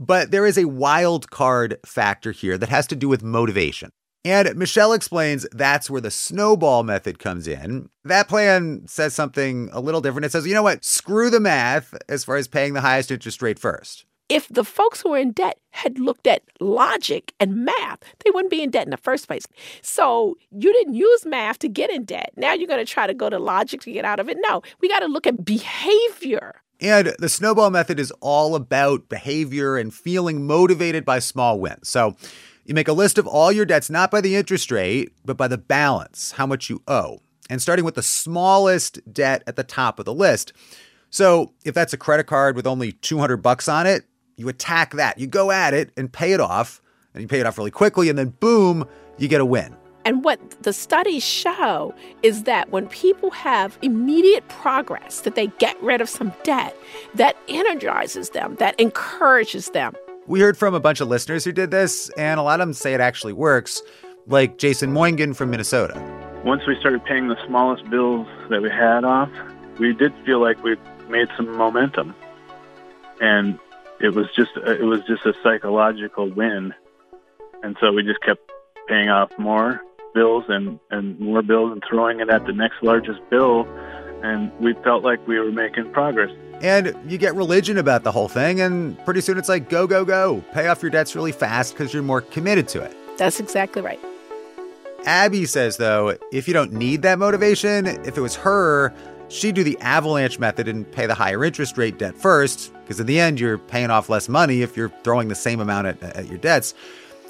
But 0.00 0.32
there 0.32 0.44
is 0.44 0.58
a 0.58 0.64
wild 0.64 1.30
card 1.30 1.78
factor 1.86 2.32
here 2.32 2.58
that 2.58 2.70
has 2.70 2.88
to 2.88 2.96
do 2.96 3.08
with 3.08 3.22
motivation. 3.22 3.90
And 4.24 4.56
Michelle 4.56 4.92
explains 4.92 5.46
that's 5.52 5.88
where 5.88 6.00
the 6.00 6.10
snowball 6.10 6.82
method 6.82 7.20
comes 7.20 7.46
in. 7.46 7.88
That 8.04 8.26
plan 8.26 8.88
says 8.88 9.14
something 9.14 9.68
a 9.72 9.78
little 9.78 10.00
different. 10.00 10.24
It 10.24 10.32
says, 10.32 10.44
you 10.44 10.54
know 10.54 10.64
what, 10.64 10.84
screw 10.84 11.30
the 11.30 11.38
math 11.38 11.94
as 12.08 12.24
far 12.24 12.34
as 12.34 12.48
paying 12.48 12.72
the 12.72 12.80
highest 12.80 13.12
interest 13.12 13.42
rate 13.42 13.60
first. 13.60 14.06
If 14.34 14.48
the 14.48 14.64
folks 14.64 15.00
who 15.00 15.14
are 15.14 15.18
in 15.18 15.30
debt 15.30 15.60
had 15.70 16.00
looked 16.00 16.26
at 16.26 16.42
logic 16.58 17.32
and 17.38 17.64
math, 17.64 18.00
they 18.24 18.32
wouldn't 18.32 18.50
be 18.50 18.64
in 18.64 18.70
debt 18.70 18.84
in 18.84 18.90
the 18.90 18.96
first 18.96 19.28
place. 19.28 19.46
So 19.80 20.36
you 20.50 20.72
didn't 20.72 20.94
use 20.94 21.24
math 21.24 21.60
to 21.60 21.68
get 21.68 21.88
in 21.88 22.04
debt. 22.04 22.32
Now 22.36 22.52
you're 22.52 22.66
going 22.66 22.84
to 22.84 22.92
try 22.92 23.06
to 23.06 23.14
go 23.14 23.30
to 23.30 23.38
logic 23.38 23.82
to 23.82 23.92
get 23.92 24.04
out 24.04 24.18
of 24.18 24.28
it. 24.28 24.36
No, 24.40 24.60
we 24.80 24.88
got 24.88 25.00
to 25.00 25.06
look 25.06 25.28
at 25.28 25.44
behavior. 25.44 26.56
And 26.80 27.14
the 27.20 27.28
snowball 27.28 27.70
method 27.70 28.00
is 28.00 28.10
all 28.20 28.56
about 28.56 29.08
behavior 29.08 29.76
and 29.76 29.94
feeling 29.94 30.44
motivated 30.44 31.04
by 31.04 31.20
small 31.20 31.60
wins. 31.60 31.88
So 31.88 32.16
you 32.64 32.74
make 32.74 32.88
a 32.88 32.92
list 32.92 33.18
of 33.18 33.28
all 33.28 33.52
your 33.52 33.64
debts, 33.64 33.88
not 33.88 34.10
by 34.10 34.20
the 34.20 34.34
interest 34.34 34.72
rate, 34.72 35.12
but 35.24 35.36
by 35.36 35.46
the 35.46 35.58
balance, 35.58 36.32
how 36.32 36.46
much 36.46 36.68
you 36.68 36.82
owe, 36.88 37.20
and 37.48 37.62
starting 37.62 37.84
with 37.84 37.94
the 37.94 38.02
smallest 38.02 38.98
debt 39.14 39.44
at 39.46 39.54
the 39.54 39.62
top 39.62 40.00
of 40.00 40.06
the 40.06 40.14
list. 40.14 40.52
So 41.10 41.52
if 41.64 41.72
that's 41.72 41.92
a 41.92 41.96
credit 41.96 42.26
card 42.26 42.56
with 42.56 42.66
only 42.66 42.90
200 42.90 43.36
bucks 43.36 43.68
on 43.68 43.86
it, 43.86 44.06
you 44.36 44.48
attack 44.48 44.92
that. 44.94 45.18
You 45.18 45.26
go 45.26 45.50
at 45.50 45.74
it 45.74 45.90
and 45.96 46.12
pay 46.12 46.32
it 46.32 46.40
off, 46.40 46.80
and 47.12 47.22
you 47.22 47.28
pay 47.28 47.40
it 47.40 47.46
off 47.46 47.58
really 47.58 47.70
quickly, 47.70 48.08
and 48.08 48.18
then 48.18 48.30
boom, 48.40 48.86
you 49.18 49.28
get 49.28 49.40
a 49.40 49.44
win. 49.46 49.76
And 50.06 50.22
what 50.22 50.38
the 50.62 50.74
studies 50.74 51.22
show 51.22 51.94
is 52.22 52.42
that 52.42 52.70
when 52.70 52.88
people 52.88 53.30
have 53.30 53.78
immediate 53.80 54.46
progress, 54.48 55.22
that 55.22 55.34
they 55.34 55.46
get 55.58 55.82
rid 55.82 56.02
of 56.02 56.10
some 56.10 56.30
debt, 56.42 56.76
that 57.14 57.36
energizes 57.48 58.30
them, 58.30 58.56
that 58.56 58.78
encourages 58.78 59.70
them. 59.70 59.94
We 60.26 60.40
heard 60.40 60.58
from 60.58 60.74
a 60.74 60.80
bunch 60.80 61.00
of 61.00 61.08
listeners 61.08 61.42
who 61.44 61.52
did 61.52 61.70
this, 61.70 62.10
and 62.18 62.38
a 62.38 62.42
lot 62.42 62.60
of 62.60 62.66
them 62.66 62.74
say 62.74 62.92
it 62.92 63.00
actually 63.00 63.32
works, 63.32 63.80
like 64.26 64.58
Jason 64.58 64.92
Moingen 64.92 65.34
from 65.34 65.50
Minnesota. 65.50 65.94
Once 66.44 66.66
we 66.66 66.78
started 66.80 67.02
paying 67.04 67.28
the 67.28 67.46
smallest 67.46 67.88
bills 67.88 68.26
that 68.50 68.60
we 68.60 68.68
had 68.68 69.04
off, 69.04 69.30
we 69.78 69.94
did 69.94 70.12
feel 70.26 70.40
like 70.40 70.62
we 70.62 70.76
made 71.08 71.28
some 71.36 71.50
momentum. 71.56 72.14
and 73.20 73.58
it 74.00 74.14
was 74.14 74.26
just 74.34 74.50
uh, 74.56 74.72
it 74.72 74.84
was 74.84 75.00
just 75.06 75.24
a 75.26 75.34
psychological 75.42 76.30
win, 76.30 76.74
and 77.62 77.76
so 77.80 77.92
we 77.92 78.02
just 78.02 78.20
kept 78.20 78.50
paying 78.88 79.08
off 79.08 79.30
more 79.38 79.82
bills 80.14 80.44
and 80.48 80.78
and 80.90 81.18
more 81.18 81.42
bills 81.42 81.72
and 81.72 81.82
throwing 81.88 82.20
it 82.20 82.28
at 82.28 82.46
the 82.46 82.52
next 82.52 82.82
largest 82.82 83.20
bill, 83.30 83.66
and 84.22 84.52
we 84.58 84.74
felt 84.84 85.02
like 85.04 85.26
we 85.26 85.38
were 85.38 85.52
making 85.52 85.90
progress. 85.92 86.30
And 86.62 86.96
you 87.08 87.18
get 87.18 87.34
religion 87.34 87.78
about 87.78 88.04
the 88.04 88.12
whole 88.12 88.28
thing, 88.28 88.60
and 88.60 89.02
pretty 89.04 89.20
soon 89.20 89.38
it's 89.38 89.48
like 89.48 89.68
go 89.68 89.86
go 89.86 90.04
go, 90.04 90.42
pay 90.52 90.68
off 90.68 90.82
your 90.82 90.90
debts 90.90 91.14
really 91.14 91.32
fast 91.32 91.74
because 91.74 91.92
you're 91.92 92.02
more 92.02 92.20
committed 92.20 92.68
to 92.68 92.82
it. 92.82 92.96
That's 93.18 93.40
exactly 93.40 93.82
right. 93.82 94.00
Abby 95.06 95.44
says, 95.44 95.76
though, 95.76 96.16
if 96.32 96.48
you 96.48 96.54
don't 96.54 96.72
need 96.72 97.02
that 97.02 97.18
motivation, 97.18 97.86
if 97.86 98.16
it 98.16 98.20
was 98.20 98.36
her, 98.36 98.94
she'd 99.28 99.54
do 99.54 99.64
the 99.64 99.78
avalanche 99.80 100.38
method 100.38 100.68
and 100.68 100.90
pay 100.90 101.06
the 101.06 101.14
higher 101.14 101.44
interest 101.44 101.76
rate 101.78 101.98
debt 101.98 102.14
first, 102.16 102.72
because 102.82 103.00
in 103.00 103.06
the 103.06 103.18
end, 103.18 103.40
you're 103.40 103.58
paying 103.58 103.90
off 103.90 104.08
less 104.08 104.28
money 104.28 104.62
if 104.62 104.76
you're 104.76 104.92
throwing 105.02 105.28
the 105.28 105.34
same 105.34 105.60
amount 105.60 105.86
at, 105.86 106.02
at 106.02 106.28
your 106.28 106.38
debts. 106.38 106.74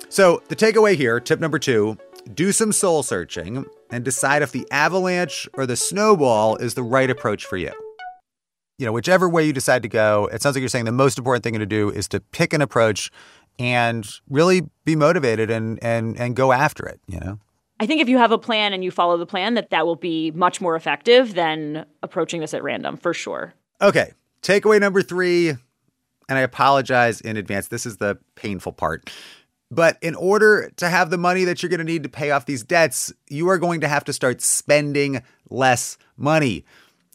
So, 0.09 0.43
the 0.49 0.57
takeaway 0.57 0.97
here, 0.97 1.21
tip 1.21 1.41
number 1.41 1.59
two 1.59 1.99
do 2.33 2.53
some 2.53 2.73
soul 2.73 3.03
searching 3.03 3.67
and 3.91 4.05
decide 4.05 4.43
if 4.43 4.53
the 4.53 4.67
avalanche 4.71 5.47
or 5.55 5.67
the 5.67 5.77
snowball 5.77 6.57
is 6.57 6.75
the 6.75 6.83
right 6.83 7.11
approach 7.11 7.45
for 7.45 7.57
you. 7.57 7.73
You 8.79 8.87
know, 8.87 8.93
whichever 8.93 9.29
way 9.29 9.45
you 9.45 9.53
decide 9.53 9.83
to 9.83 9.89
go, 9.89 10.29
it 10.33 10.43
sounds 10.43 10.57
like 10.57 10.61
you're 10.61 10.69
saying 10.69 10.87
the 10.87 10.93
most 10.93 11.19
important 11.19 11.45
thing 11.45 11.55
to 11.59 11.67
do 11.67 11.91
is 11.91 12.09
to 12.09 12.21
pick 12.21 12.53
an 12.53 12.63
approach 12.63 13.11
and 13.59 14.09
really 14.29 14.63
be 14.85 14.97
motivated 14.97 15.51
and 15.51 15.83
and 15.83 16.19
and 16.19 16.35
go 16.35 16.53
after 16.53 16.87
it, 16.87 17.01
you 17.07 17.21
know. 17.21 17.39
I 17.81 17.87
think 17.87 18.01
if 18.01 18.09
you 18.09 18.19
have 18.19 18.33
a 18.33 18.39
plan 18.39 18.73
and 18.73 18.85
you 18.85 18.91
follow 18.91 19.17
the 19.17 19.27
plan, 19.27 19.55
that 19.55 19.71
that 19.71 19.85
will 19.85 19.97
be 19.97 20.31
much 20.31 20.61
more 20.61 20.77
effective 20.77 21.35
than 21.35 21.85
approaching 22.03 22.41
this 22.41 22.55
at 22.55 22.63
random, 22.63 22.97
for 22.97 23.13
sure. 23.13 23.55
Okay. 23.83 24.13
Takeaway 24.43 24.81
number 24.81 25.03
three, 25.03 25.49
and 25.49 26.39
I 26.39 26.41
apologize 26.41 27.21
in 27.21 27.37
advance. 27.37 27.69
This 27.69 27.87
is 27.87 27.97
the 27.97 28.19
painful 28.37 28.73
part. 28.73 29.11
But 29.71 29.99
in 30.03 30.15
order 30.15 30.71
to 30.77 30.89
have 30.89 31.11
the 31.11 31.19
money 31.19 31.45
that 31.45 31.63
you're 31.63 31.71
going 31.71 31.79
to 31.79 31.85
need 31.85 32.05
to 32.05 32.09
pay 32.09 32.31
off 32.31 32.47
these 32.47 32.63
debts, 32.63 33.13
you 33.29 33.49
are 33.49 33.59
going 33.59 33.81
to 33.81 33.89
have 33.89 34.05
to 34.05 34.13
start 34.13 34.41
spending 34.41 35.23
less 35.51 35.99
money. 36.17 36.65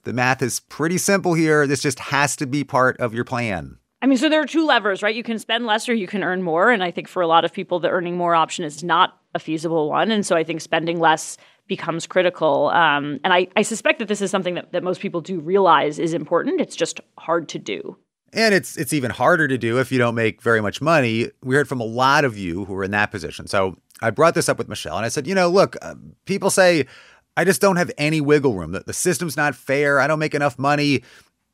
The 0.04 0.14
math 0.14 0.42
is 0.42 0.60
pretty 0.60 0.98
simple 0.98 1.36
here. 1.36 1.68
This 1.68 1.82
just 1.82 2.00
has 2.00 2.36
to 2.38 2.48
be 2.48 2.64
part 2.64 2.98
of 2.98 3.14
your 3.14 3.24
plan. 3.24 3.78
I 4.02 4.08
mean, 4.08 4.18
so 4.18 4.30
there 4.30 4.42
are 4.42 4.46
two 4.46 4.66
levers, 4.66 5.04
right? 5.04 5.16
You 5.16 5.24
can 5.24 5.40
spend 5.40 5.66
less 5.66 5.88
or 5.88 5.94
you 5.94 6.08
can 6.08 6.24
earn 6.24 6.42
more. 6.42 6.72
And 6.72 6.84
I 6.84 6.90
think 6.90 7.08
for 7.08 7.22
a 7.22 7.28
lot 7.28 7.46
of 7.46 7.54
people, 7.54 7.80
the 7.80 7.90
earning 7.90 8.18
more 8.18 8.34
option 8.34 8.66
is 8.66 8.84
not 8.84 9.19
a 9.36 9.40
feasible 9.40 9.90
one. 9.90 10.12
And 10.12 10.26
so 10.26 10.36
I 10.36 10.44
think 10.44 10.62
spending 10.62 11.00
less 11.00 11.38
becomes 11.68 12.08
critical. 12.08 12.70
Um, 12.70 13.20
and 13.24 13.32
I, 13.32 13.48
I 13.56 13.62
suspect 13.62 14.00
that 14.00 14.08
this 14.08 14.22
is 14.22 14.32
something 14.32 14.56
that, 14.56 14.72
that 14.72 14.84
most 14.84 15.02
people 15.02 15.22
do 15.22 15.40
realize 15.40 16.00
is 16.00 16.14
important. 16.14 16.60
It's 16.62 16.76
just 16.76 17.00
hard 17.18 17.48
to 17.50 17.60
do. 17.60 17.98
And 18.32 18.54
it's 18.54 18.78
it's 18.78 18.94
even 18.94 19.10
harder 19.10 19.48
to 19.48 19.58
do 19.58 19.80
if 19.80 19.92
you 19.92 19.98
don't 19.98 20.14
make 20.14 20.44
very 20.44 20.62
much 20.62 20.82
money. 20.82 21.32
We 21.44 21.56
heard 21.56 21.68
from 21.68 21.82
a 21.82 21.86
lot 21.86 22.26
of 22.26 22.38
you 22.38 22.66
who 22.66 22.76
are 22.76 22.84
in 22.84 22.92
that 22.92 23.10
position. 23.10 23.48
So 23.48 23.78
I 24.04 24.12
brought 24.12 24.36
this 24.36 24.48
up 24.48 24.60
with 24.60 24.70
Michelle 24.70 24.98
and 24.98 25.06
I 25.06 25.10
said, 25.10 25.26
you 25.26 25.34
know, 25.34 25.50
look, 25.50 25.76
uh, 25.82 25.96
people 26.26 26.52
say 26.52 26.86
I 27.36 27.44
just 27.44 27.60
don't 27.60 27.78
have 27.78 27.90
any 27.98 28.22
wiggle 28.22 28.54
room. 28.54 28.72
The, 28.72 28.82
the 28.82 28.94
system's 28.94 29.36
not 29.36 29.56
fair. 29.56 30.00
I 30.00 30.06
don't 30.06 30.20
make 30.20 30.36
enough 30.36 30.60
money 30.60 31.02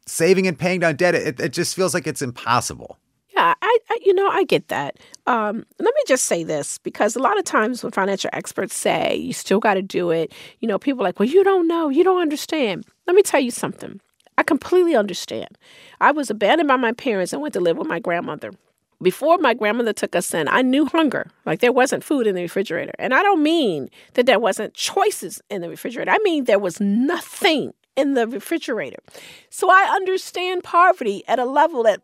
saving 0.07 0.47
and 0.47 0.57
paying 0.57 0.79
down 0.79 0.95
debt, 0.95 1.15
it, 1.15 1.39
it 1.39 1.53
just 1.53 1.75
feels 1.75 1.93
like 1.93 2.07
it's 2.07 2.21
impossible. 2.21 2.99
Yeah, 3.35 3.53
I, 3.61 3.79
I, 3.89 3.97
you 4.03 4.13
know 4.13 4.29
I 4.29 4.43
get 4.45 4.69
that. 4.69 4.97
Um, 5.27 5.65
let 5.79 5.93
me 5.93 6.01
just 6.07 6.25
say 6.25 6.43
this 6.43 6.77
because 6.79 7.15
a 7.15 7.19
lot 7.19 7.37
of 7.37 7.43
times 7.43 7.83
when 7.83 7.91
financial 7.91 8.29
experts 8.31 8.75
say 8.75 9.15
you 9.15 9.33
still 9.33 9.59
got 9.59 9.73
to 9.73 9.81
do 9.81 10.11
it, 10.11 10.33
you 10.59 10.67
know, 10.67 10.79
people 10.79 11.01
are 11.01 11.03
like, 11.03 11.19
well, 11.19 11.27
you 11.27 11.43
don't 11.43 11.67
know, 11.67 11.89
you 11.89 12.03
don't 12.03 12.21
understand. 12.21 12.85
Let 13.07 13.15
me 13.15 13.21
tell 13.21 13.41
you 13.41 13.51
something. 13.51 13.99
I 14.37 14.43
completely 14.43 14.95
understand. 14.95 15.57
I 15.99 16.11
was 16.11 16.29
abandoned 16.29 16.67
by 16.67 16.77
my 16.77 16.91
parents 16.93 17.33
and 17.33 17.41
went 17.41 17.53
to 17.55 17.59
live 17.59 17.77
with 17.77 17.87
my 17.87 17.99
grandmother. 17.99 18.51
Before 19.01 19.37
my 19.37 19.53
grandmother 19.53 19.91
took 19.91 20.15
us 20.15 20.33
in, 20.33 20.47
I 20.47 20.61
knew 20.61 20.85
hunger. 20.85 21.29
Like 21.45 21.59
there 21.59 21.73
wasn't 21.73 22.03
food 22.03 22.27
in 22.27 22.35
the 22.35 22.41
refrigerator. 22.41 22.93
And 22.97 23.13
I 23.13 23.21
don't 23.21 23.43
mean 23.43 23.89
that 24.13 24.25
there 24.25 24.39
wasn't 24.39 24.73
choices 24.73 25.41
in 25.49 25.61
the 25.61 25.69
refrigerator. 25.69 26.11
I 26.11 26.19
mean 26.23 26.45
there 26.45 26.59
was 26.59 26.79
nothing 26.79 27.73
in 27.97 28.13
the 28.13 28.27
refrigerator. 28.27 28.99
So 29.49 29.69
I 29.69 29.91
understand 29.93 30.63
poverty 30.63 31.23
at 31.27 31.39
a 31.39 31.45
level 31.45 31.83
that 31.83 32.01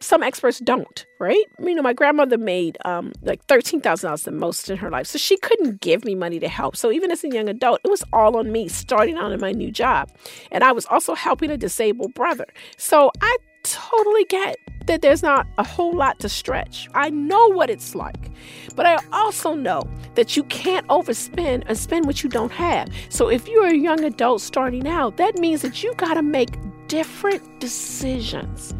some 0.00 0.22
experts 0.22 0.58
don't, 0.58 1.06
right? 1.18 1.44
You 1.58 1.74
know, 1.74 1.82
my 1.82 1.92
grandmother 1.92 2.38
made 2.38 2.78
um, 2.84 3.12
like 3.22 3.44
thirteen 3.46 3.80
thousand 3.80 4.08
dollars 4.08 4.22
the 4.22 4.32
most 4.32 4.70
in 4.70 4.76
her 4.76 4.90
life, 4.90 5.06
so 5.06 5.18
she 5.18 5.36
couldn't 5.38 5.80
give 5.80 6.04
me 6.04 6.14
money 6.14 6.38
to 6.40 6.48
help. 6.48 6.76
So 6.76 6.92
even 6.92 7.10
as 7.10 7.24
a 7.24 7.28
young 7.28 7.48
adult, 7.48 7.80
it 7.84 7.90
was 7.90 8.04
all 8.12 8.36
on 8.36 8.52
me 8.52 8.68
starting 8.68 9.16
out 9.16 9.32
in 9.32 9.40
my 9.40 9.52
new 9.52 9.70
job, 9.70 10.10
and 10.50 10.62
I 10.62 10.72
was 10.72 10.86
also 10.86 11.14
helping 11.14 11.50
a 11.50 11.56
disabled 11.56 12.14
brother. 12.14 12.46
So 12.76 13.10
I 13.20 13.36
totally 13.62 14.24
get 14.24 14.56
that 14.86 15.02
there's 15.02 15.22
not 15.22 15.46
a 15.58 15.64
whole 15.64 15.92
lot 15.92 16.20
to 16.20 16.28
stretch. 16.28 16.88
I 16.94 17.10
know 17.10 17.48
what 17.48 17.70
it's 17.70 17.94
like. 17.94 18.30
But 18.76 18.86
I 18.86 18.98
also 19.12 19.54
know 19.54 19.82
that 20.14 20.36
you 20.36 20.44
can't 20.44 20.86
overspend 20.86 21.64
and 21.66 21.76
spend 21.76 22.06
what 22.06 22.22
you 22.22 22.30
don't 22.30 22.52
have. 22.52 22.88
So 23.08 23.28
if 23.28 23.48
you're 23.48 23.66
a 23.66 23.76
young 23.76 24.04
adult 24.04 24.42
starting 24.42 24.86
out, 24.86 25.16
that 25.16 25.36
means 25.38 25.62
that 25.62 25.82
you 25.82 25.94
got 25.94 26.14
to 26.14 26.22
make 26.22 26.56
different 26.86 27.42
decisions. 27.58 28.74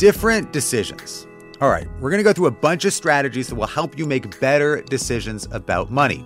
Different 0.00 0.50
decisions. 0.50 1.26
All 1.60 1.68
right, 1.68 1.86
we're 2.00 2.08
going 2.08 2.20
to 2.20 2.24
go 2.24 2.32
through 2.32 2.46
a 2.46 2.50
bunch 2.50 2.86
of 2.86 2.94
strategies 2.94 3.48
that 3.48 3.56
will 3.56 3.66
help 3.66 3.98
you 3.98 4.06
make 4.06 4.40
better 4.40 4.80
decisions 4.80 5.46
about 5.50 5.90
money. 5.90 6.24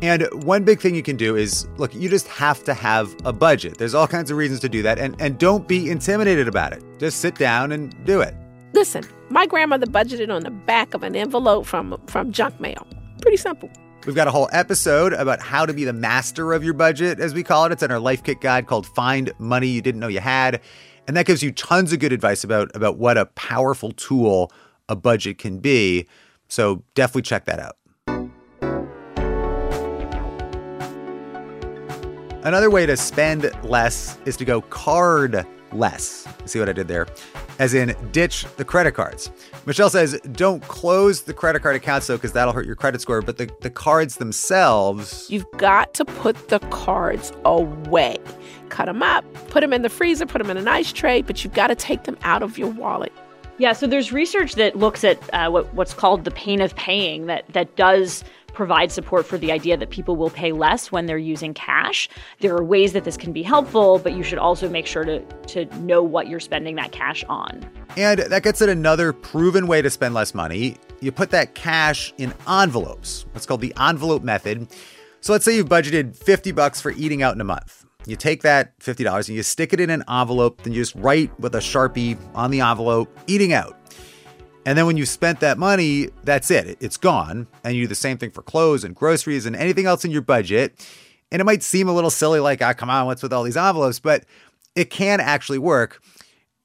And 0.00 0.26
one 0.42 0.64
big 0.64 0.80
thing 0.80 0.94
you 0.94 1.02
can 1.02 1.18
do 1.18 1.36
is 1.36 1.68
look, 1.76 1.94
you 1.94 2.08
just 2.08 2.26
have 2.28 2.64
to 2.64 2.72
have 2.72 3.14
a 3.26 3.32
budget. 3.34 3.76
There's 3.76 3.92
all 3.92 4.06
kinds 4.06 4.30
of 4.30 4.38
reasons 4.38 4.60
to 4.60 4.70
do 4.70 4.80
that. 4.84 4.98
And, 4.98 5.20
and 5.20 5.38
don't 5.38 5.68
be 5.68 5.90
intimidated 5.90 6.48
about 6.48 6.72
it. 6.72 6.82
Just 6.98 7.20
sit 7.20 7.34
down 7.34 7.72
and 7.72 7.94
do 8.06 8.22
it. 8.22 8.34
Listen, 8.72 9.04
my 9.28 9.44
grandmother 9.44 9.84
budgeted 9.84 10.34
on 10.34 10.42
the 10.42 10.50
back 10.50 10.94
of 10.94 11.02
an 11.02 11.14
envelope 11.14 11.66
from, 11.66 12.00
from 12.06 12.32
junk 12.32 12.58
mail. 12.58 12.86
Pretty 13.20 13.36
simple. 13.36 13.68
We've 14.06 14.16
got 14.16 14.28
a 14.28 14.30
whole 14.30 14.48
episode 14.50 15.12
about 15.12 15.42
how 15.42 15.66
to 15.66 15.74
be 15.74 15.84
the 15.84 15.92
master 15.92 16.54
of 16.54 16.64
your 16.64 16.74
budget, 16.74 17.20
as 17.20 17.34
we 17.34 17.42
call 17.42 17.66
it. 17.66 17.72
It's 17.72 17.82
in 17.82 17.90
our 17.90 18.00
life 18.00 18.22
kit 18.22 18.40
guide 18.40 18.66
called 18.66 18.86
Find 18.86 19.30
Money 19.38 19.68
You 19.68 19.82
Didn't 19.82 20.00
Know 20.00 20.08
You 20.08 20.20
Had. 20.20 20.62
And 21.06 21.16
that 21.16 21.26
gives 21.26 21.42
you 21.42 21.52
tons 21.52 21.92
of 21.92 21.98
good 21.98 22.12
advice 22.12 22.44
about, 22.44 22.74
about 22.74 22.98
what 22.98 23.18
a 23.18 23.26
powerful 23.26 23.92
tool 23.92 24.50
a 24.88 24.96
budget 24.96 25.38
can 25.38 25.58
be. 25.58 26.06
So 26.48 26.82
definitely 26.94 27.22
check 27.22 27.44
that 27.44 27.58
out. 27.58 27.76
Another 32.44 32.70
way 32.70 32.84
to 32.84 32.96
spend 32.96 33.50
less 33.62 34.18
is 34.26 34.36
to 34.36 34.44
go 34.44 34.60
card 34.60 35.46
less. 35.72 36.28
See 36.44 36.58
what 36.58 36.68
I 36.68 36.72
did 36.72 36.88
there? 36.88 37.06
As 37.58 37.72
in, 37.74 37.94
ditch 38.10 38.46
the 38.56 38.64
credit 38.64 38.92
cards. 38.92 39.30
Michelle 39.64 39.90
says, 39.90 40.20
don't 40.32 40.62
close 40.62 41.22
the 41.22 41.32
credit 41.32 41.62
card 41.62 41.76
accounts 41.76 42.06
though, 42.06 42.16
because 42.16 42.32
that'll 42.32 42.52
hurt 42.52 42.66
your 42.66 42.76
credit 42.76 43.00
score. 43.00 43.22
But 43.22 43.38
the, 43.38 43.50
the 43.60 43.70
cards 43.70 44.16
themselves. 44.16 45.28
You've 45.30 45.50
got 45.56 45.94
to 45.94 46.04
put 46.04 46.48
the 46.48 46.58
cards 46.58 47.32
away. 47.44 48.18
Cut 48.70 48.86
them 48.86 49.02
up, 49.02 49.24
put 49.50 49.60
them 49.60 49.72
in 49.72 49.82
the 49.82 49.88
freezer, 49.88 50.26
put 50.26 50.38
them 50.38 50.50
in 50.50 50.56
an 50.56 50.66
ice 50.66 50.92
tray, 50.92 51.22
but 51.22 51.44
you've 51.44 51.54
got 51.54 51.68
to 51.68 51.76
take 51.76 52.04
them 52.04 52.18
out 52.22 52.42
of 52.42 52.58
your 52.58 52.70
wallet. 52.70 53.12
Yeah, 53.58 53.72
so 53.72 53.86
there's 53.86 54.12
research 54.12 54.56
that 54.56 54.76
looks 54.76 55.04
at 55.04 55.18
uh, 55.32 55.48
what, 55.48 55.72
what's 55.74 55.94
called 55.94 56.24
the 56.24 56.32
pain 56.32 56.60
of 56.60 56.74
paying 56.74 57.26
that, 57.26 57.44
that 57.52 57.76
does 57.76 58.24
provide 58.54 58.90
support 58.90 59.26
for 59.26 59.36
the 59.36 59.52
idea 59.52 59.76
that 59.76 59.90
people 59.90 60.16
will 60.16 60.30
pay 60.30 60.52
less 60.52 60.90
when 60.90 61.06
they're 61.06 61.18
using 61.18 61.52
cash. 61.52 62.08
There 62.40 62.54
are 62.56 62.64
ways 62.64 62.92
that 62.92 63.04
this 63.04 63.16
can 63.16 63.32
be 63.32 63.42
helpful, 63.42 63.98
but 63.98 64.14
you 64.14 64.22
should 64.22 64.38
also 64.38 64.68
make 64.68 64.86
sure 64.86 65.04
to, 65.04 65.20
to 65.48 65.64
know 65.80 66.02
what 66.02 66.28
you're 66.28 66.40
spending 66.40 66.76
that 66.76 66.92
cash 66.92 67.24
on. 67.24 67.68
And 67.96 68.20
that 68.20 68.42
gets 68.42 68.62
at 68.62 68.68
another 68.68 69.12
proven 69.12 69.66
way 69.66 69.82
to 69.82 69.90
spend 69.90 70.14
less 70.14 70.34
money. 70.34 70.76
You 71.00 71.12
put 71.12 71.30
that 71.30 71.54
cash 71.54 72.14
in 72.16 72.32
envelopes. 72.48 73.26
It's 73.34 73.44
called 73.44 73.60
the 73.60 73.74
envelope 73.78 74.22
method. 74.22 74.68
So 75.20 75.32
let's 75.32 75.44
say 75.44 75.56
you've 75.56 75.68
budgeted 75.68 76.16
50 76.16 76.52
bucks 76.52 76.80
for 76.80 76.92
eating 76.92 77.22
out 77.22 77.34
in 77.34 77.40
a 77.40 77.44
month. 77.44 77.84
You 78.06 78.16
take 78.16 78.42
that 78.42 78.78
$50 78.80 79.28
and 79.28 79.36
you 79.36 79.42
stick 79.42 79.72
it 79.72 79.80
in 79.80 79.88
an 79.88 80.04
envelope, 80.08 80.62
then 80.62 80.74
you 80.74 80.82
just 80.82 80.94
write 80.94 81.38
with 81.40 81.54
a 81.54 81.58
Sharpie 81.58 82.18
on 82.34 82.50
the 82.50 82.60
envelope, 82.60 83.16
eating 83.26 83.52
out. 83.52 83.78
And 84.66 84.78
then 84.78 84.86
when 84.86 84.96
you 84.96 85.04
spent 85.04 85.40
that 85.40 85.58
money, 85.58 86.08
that's 86.22 86.50
it. 86.50 86.78
It's 86.80 86.96
gone. 86.96 87.46
And 87.62 87.74
you 87.74 87.82
do 87.82 87.88
the 87.88 87.94
same 87.94 88.16
thing 88.16 88.30
for 88.30 88.42
clothes 88.42 88.84
and 88.84 88.94
groceries 88.94 89.44
and 89.46 89.54
anything 89.54 89.86
else 89.86 90.04
in 90.04 90.10
your 90.10 90.22
budget. 90.22 90.86
And 91.30 91.40
it 91.40 91.44
might 91.44 91.62
seem 91.62 91.88
a 91.88 91.92
little 91.92 92.10
silly, 92.10 92.40
like, 92.40 92.62
ah, 92.62 92.72
come 92.72 92.88
on, 92.88 93.06
what's 93.06 93.22
with 93.22 93.32
all 93.32 93.42
these 93.42 93.56
envelopes? 93.56 94.00
But 94.00 94.24
it 94.74 94.90
can 94.90 95.20
actually 95.20 95.58
work. 95.58 96.00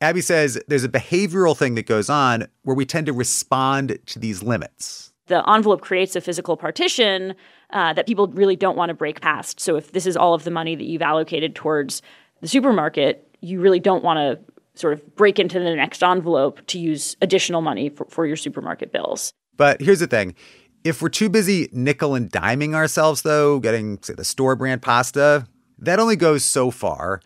Abby 0.01 0.21
says 0.21 0.61
there's 0.67 0.85
a 0.85 0.89
behavioral 0.89 1.57
thing 1.57 1.75
that 1.75 1.85
goes 1.85 2.09
on 2.09 2.47
where 2.63 2.75
we 2.75 2.85
tend 2.85 3.05
to 3.07 3.13
respond 3.13 3.99
to 4.05 4.19
these 4.19 4.41
limits. 4.41 5.11
The 5.27 5.47
envelope 5.49 5.81
creates 5.81 6.15
a 6.15 6.21
physical 6.21 6.57
partition 6.57 7.35
uh, 7.71 7.93
that 7.93 8.07
people 8.07 8.27
really 8.27 8.55
don't 8.55 8.77
want 8.77 8.89
to 8.89 8.95
break 8.95 9.21
past. 9.21 9.59
So 9.59 9.75
if 9.75 9.91
this 9.91 10.05
is 10.05 10.15
all 10.17 10.33
of 10.33 10.43
the 10.43 10.51
money 10.51 10.75
that 10.75 10.85
you've 10.85 11.01
allocated 11.01 11.53
towards 11.53 12.01
the 12.41 12.47
supermarket, 12.47 13.27
you 13.41 13.59
really 13.59 13.79
don't 13.79 14.03
want 14.03 14.17
to 14.17 14.53
sort 14.79 14.93
of 14.93 15.15
break 15.15 15.39
into 15.39 15.59
the 15.59 15.75
next 15.75 16.03
envelope 16.03 16.65
to 16.67 16.79
use 16.79 17.17
additional 17.21 17.61
money 17.61 17.89
for, 17.89 18.05
for 18.05 18.25
your 18.25 18.37
supermarket 18.37 18.91
bills. 18.91 19.33
But 19.57 19.81
here's 19.81 19.99
the 19.99 20.07
thing 20.07 20.35
if 20.83 21.01
we're 21.01 21.09
too 21.09 21.29
busy 21.29 21.69
nickel 21.71 22.15
and 22.15 22.31
diming 22.31 22.73
ourselves, 22.73 23.21
though, 23.21 23.59
getting, 23.59 23.99
say, 24.01 24.13
the 24.13 24.23
store 24.23 24.55
brand 24.55 24.81
pasta, 24.81 25.45
that 25.79 25.99
only 25.99 26.15
goes 26.15 26.45
so 26.45 26.71
far. 26.71 27.21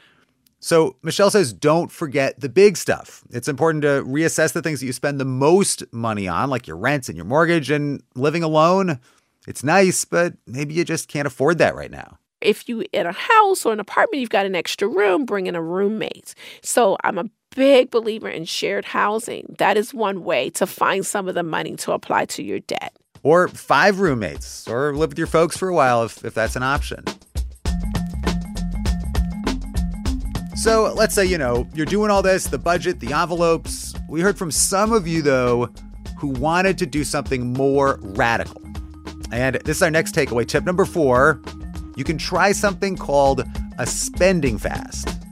So 0.60 0.96
Michelle 1.04 1.30
says, 1.30 1.52
don't 1.52 1.92
forget 1.92 2.40
the 2.40 2.48
big 2.48 2.78
stuff. 2.78 3.22
It's 3.32 3.50
important 3.50 3.82
to 3.82 4.04
reassess 4.08 4.54
the 4.54 4.62
things 4.62 4.80
that 4.80 4.86
you 4.86 4.94
spend 4.94 5.20
the 5.20 5.26
most 5.26 5.84
money 5.92 6.28
on, 6.28 6.50
like 6.50 6.68
your 6.68 6.78
rent 6.78 7.10
and 7.10 7.18
your 7.18 7.26
mortgage 7.26 7.70
and 7.70 8.02
living 8.16 8.44
alone. 8.44 9.00
It's 9.46 9.64
nice, 9.64 10.06
but 10.06 10.36
maybe 10.48 10.74
you 10.74 10.86
just 10.86 11.10
can't 11.10 11.28
afford 11.28 11.58
that 11.58 11.76
right 11.76 11.92
now. 11.92 12.18
If 12.40 12.70
you 12.70 12.86
in 12.94 13.06
a 13.06 13.12
house 13.12 13.66
or 13.66 13.74
an 13.74 13.80
apartment, 13.82 14.22
you've 14.22 14.30
got 14.30 14.46
an 14.46 14.56
extra 14.56 14.88
room, 14.88 15.26
bring 15.26 15.48
in 15.48 15.56
a 15.56 15.62
roommate. 15.62 16.34
So 16.62 16.98
I'm 17.04 17.18
a 17.18 17.26
big 17.56 17.92
believer 17.92 18.30
in 18.30 18.46
shared 18.46 18.86
housing. 18.86 19.56
That 19.60 19.78
is 19.78 19.94
one 19.94 20.24
way 20.24 20.50
to 20.52 20.66
find 20.68 21.06
some 21.06 21.28
of 21.28 21.36
the 21.36 21.44
money 21.44 21.76
to 21.78 21.92
apply 21.92 22.26
to 22.26 22.44
your 22.44 22.60
debt. 22.60 22.96
Or 23.24 23.48
five 23.48 24.00
roommates, 24.00 24.68
or 24.68 24.96
live 24.96 25.12
with 25.12 25.18
your 25.18 25.28
folks 25.28 25.58
for 25.58 25.70
a 25.70 25.74
while 25.74 26.04
if, 26.04 26.26
if 26.26 26.34
that's 26.34 26.56
an 26.56 26.64
option. 26.64 27.04
So 30.56 30.94
let's 30.96 31.14
say, 31.16 31.26
you 31.26 31.38
know, 31.38 31.68
you're 31.74 31.86
doing 31.86 32.10
all 32.10 32.22
this, 32.22 32.46
the 32.46 32.58
budget, 32.58 33.00
the 33.00 33.14
envelopes. 33.14 33.94
We 34.08 34.22
heard 34.22 34.38
from 34.38 34.52
some 34.52 34.94
of 34.94 35.08
you, 35.08 35.22
though, 35.22 35.70
who 36.18 36.28
wanted 36.28 36.78
to 36.78 36.86
do 36.86 37.04
something 37.04 37.54
more 37.54 38.00
radical. 38.02 38.62
And 39.32 39.56
this 39.66 39.78
is 39.78 39.84
our 39.84 39.92
next 39.92 40.16
takeaway. 40.16 40.48
Tip 40.48 40.64
number 40.64 40.86
four 40.86 41.42
you 41.96 42.04
can 42.04 42.18
try 42.18 42.54
something 42.54 42.96
called 42.96 43.44
a 43.78 43.86
spending 43.86 44.58
fast. 44.58 45.23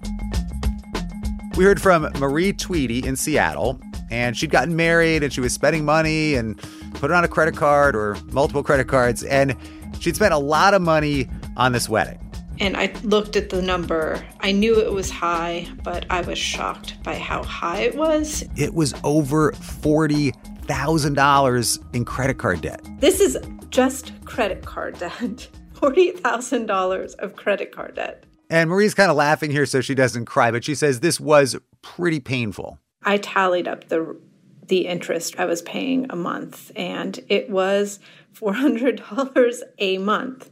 We 1.55 1.65
heard 1.65 1.81
from 1.81 2.08
Marie 2.17 2.53
Tweedy 2.53 3.05
in 3.05 3.15
Seattle, 3.15 3.79
and 4.10 4.38
she'd 4.38 4.51
gotten 4.51 4.75
married 4.75 5.24
and 5.24 5.31
she 5.31 5.41
was 5.41 5.53
spending 5.53 5.86
money 5.86 6.36
and 6.36 6.58
put 6.93 7.12
it 7.12 7.13
on 7.13 7.24
a 7.24 7.27
credit 7.27 7.55
card 7.55 7.96
or 7.96 8.17
multiple 8.31 8.63
credit 8.63 8.88
cards. 8.88 9.24
And 9.24 9.55
she'd 10.00 10.15
spent 10.15 10.34
a 10.34 10.38
lot 10.38 10.74
of 10.74 10.81
money 10.81 11.29
on 11.58 11.72
this 11.72 11.89
wedding 11.89 12.20
and 12.62 12.77
I 12.77 12.93
looked 13.03 13.36
at 13.36 13.50
the 13.50 13.62
number. 13.62 14.25
I 14.39 14.51
knew 14.51 14.79
it 14.79 14.93
was 14.93 15.10
high, 15.10 15.67
but 15.84 16.05
I 16.12 16.22
was 16.22 16.38
shocked 16.38 17.01
by 17.03 17.15
how 17.15 17.41
high 17.43 17.81
it 17.81 17.96
was. 17.96 18.46
It 18.55 18.75
was 18.75 18.93
over 19.03 19.53
$40,000 19.53 21.96
in 21.96 22.05
credit 22.05 22.38
card 22.38 22.62
debt. 22.62 22.88
This 23.00 23.20
is 23.20 23.39
just 23.72 24.13
credit 24.25 24.63
card 24.63 25.00
debt. 25.00 25.12
$40,000 25.74 27.15
of 27.15 27.36
credit 27.36 27.72
card 27.72 27.96
debt. 27.96 28.25
And 28.51 28.70
Marie's 28.70 28.93
kind 28.93 29.10
of 29.10 29.15
laughing 29.15 29.50
here 29.50 29.65
so 29.65 29.79
she 29.79 29.96
doesn't 29.96 30.25
cry, 30.25 30.51
but 30.51 30.65
she 30.65 30.75
says 30.75 31.00
this 31.00 31.22
was 31.22 31.55
pretty 31.81 32.20
painful. 32.20 32.77
I 33.01 33.17
tallied 33.17 33.67
up 33.67 33.88
the 33.88 34.20
the 34.67 34.88
interest 34.88 35.39
I 35.39 35.46
was 35.46 35.62
paying 35.62 36.05
a 36.10 36.15
month 36.15 36.72
and 36.75 37.20
it 37.27 37.50
was 37.50 38.00
$400 38.36 39.62
a 39.79 39.98
month. 39.98 40.50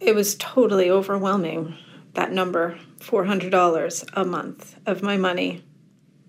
It 0.00 0.14
was 0.14 0.36
totally 0.36 0.90
overwhelming 0.90 1.74
that 2.14 2.32
number 2.32 2.78
$400 3.00 4.10
a 4.12 4.24
month 4.24 4.76
of 4.86 5.02
my 5.02 5.16
money 5.16 5.64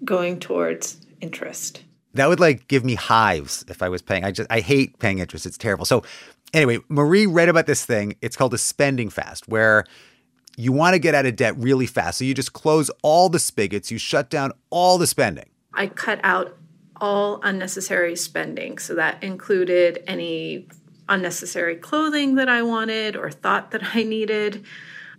going 0.04 0.40
towards 0.40 0.98
interest. 1.22 1.84
That 2.16 2.30
would 2.30 2.40
like 2.40 2.68
give 2.68 2.84
me 2.84 2.96
hives 2.96 3.64
if 3.68 3.84
i 3.84 3.90
was 3.90 4.02
paying. 4.02 4.24
I 4.24 4.32
just 4.32 4.52
i 4.52 4.60
hate 4.60 4.98
paying 5.00 5.20
interest. 5.20 5.46
It's 5.46 5.58
terrible. 5.58 5.86
So 5.86 6.04
anyway 6.54 6.78
marie 6.90 7.26
read 7.26 7.50
about 7.50 7.66
this 7.66 7.86
thing 7.86 8.16
it's 8.22 8.36
called 8.36 8.54
a 8.54 8.58
spending 8.58 9.10
fast 9.10 9.48
where 9.48 9.84
you 10.58 10.72
want 10.72 10.94
to 10.94 11.00
get 11.00 11.16
out 11.16 11.26
of 11.26 11.36
debt 11.36 11.56
really 11.58 11.86
fast 11.86 12.18
so 12.18 12.26
you 12.26 12.34
just 12.34 12.54
close 12.54 12.90
all 13.02 13.30
the 13.30 13.40
spigots 13.40 13.92
you 13.92 13.98
shut 13.98 14.30
down 14.30 14.52
all 14.70 14.98
the 14.98 15.08
spending 15.08 15.50
i 15.74 15.88
cut 15.88 16.20
out 16.24 16.58
all 17.02 17.40
unnecessary 17.44 18.16
spending 18.16 18.78
so 18.78 18.96
that 18.96 19.22
included 19.24 20.04
any 20.08 20.68
unnecessary 21.10 21.76
clothing 21.76 22.36
that 22.36 22.48
I 22.48 22.62
wanted 22.62 23.16
or 23.16 23.30
thought 23.32 23.72
that 23.72 23.96
I 23.96 24.04
needed, 24.04 24.64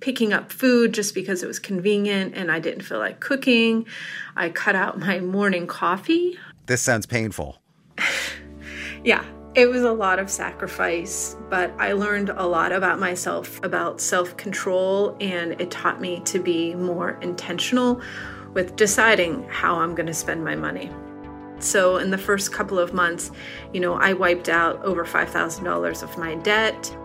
picking 0.00 0.32
up 0.32 0.50
food 0.50 0.94
just 0.94 1.14
because 1.14 1.42
it 1.42 1.46
was 1.46 1.58
convenient 1.58 2.34
and 2.34 2.50
I 2.50 2.60
didn't 2.60 2.84
feel 2.84 2.98
like 2.98 3.20
cooking. 3.20 3.86
I 4.36 4.48
cut 4.48 4.76
out 4.76 4.98
my 4.98 5.20
morning 5.20 5.66
coffee. 5.66 6.38
This 6.66 6.80
sounds 6.80 7.06
painful. 7.06 7.60
yeah, 9.04 9.24
it 9.54 9.68
was 9.68 9.82
a 9.82 9.92
lot 9.92 10.18
of 10.18 10.30
sacrifice, 10.30 11.36
but 11.48 11.72
I 11.78 11.92
learned 11.92 12.30
a 12.30 12.46
lot 12.46 12.70
about 12.70 13.00
myself, 13.00 13.62
about 13.64 14.00
self 14.00 14.36
control, 14.36 15.16
and 15.20 15.60
it 15.60 15.70
taught 15.70 16.00
me 16.00 16.20
to 16.20 16.38
be 16.38 16.74
more 16.74 17.18
intentional 17.20 18.00
with 18.54 18.76
deciding 18.76 19.44
how 19.48 19.76
I'm 19.76 19.94
going 19.94 20.06
to 20.06 20.14
spend 20.14 20.44
my 20.44 20.54
money. 20.54 20.90
So, 21.58 21.96
in 21.98 22.10
the 22.10 22.18
first 22.18 22.52
couple 22.52 22.78
of 22.78 22.94
months, 22.94 23.32
you 23.72 23.80
know, 23.80 23.94
I 23.94 24.12
wiped 24.12 24.48
out 24.48 24.82
over 24.84 25.04
$5,000 25.04 26.02
of 26.02 26.18
my 26.18 26.36
debt. 26.36 26.96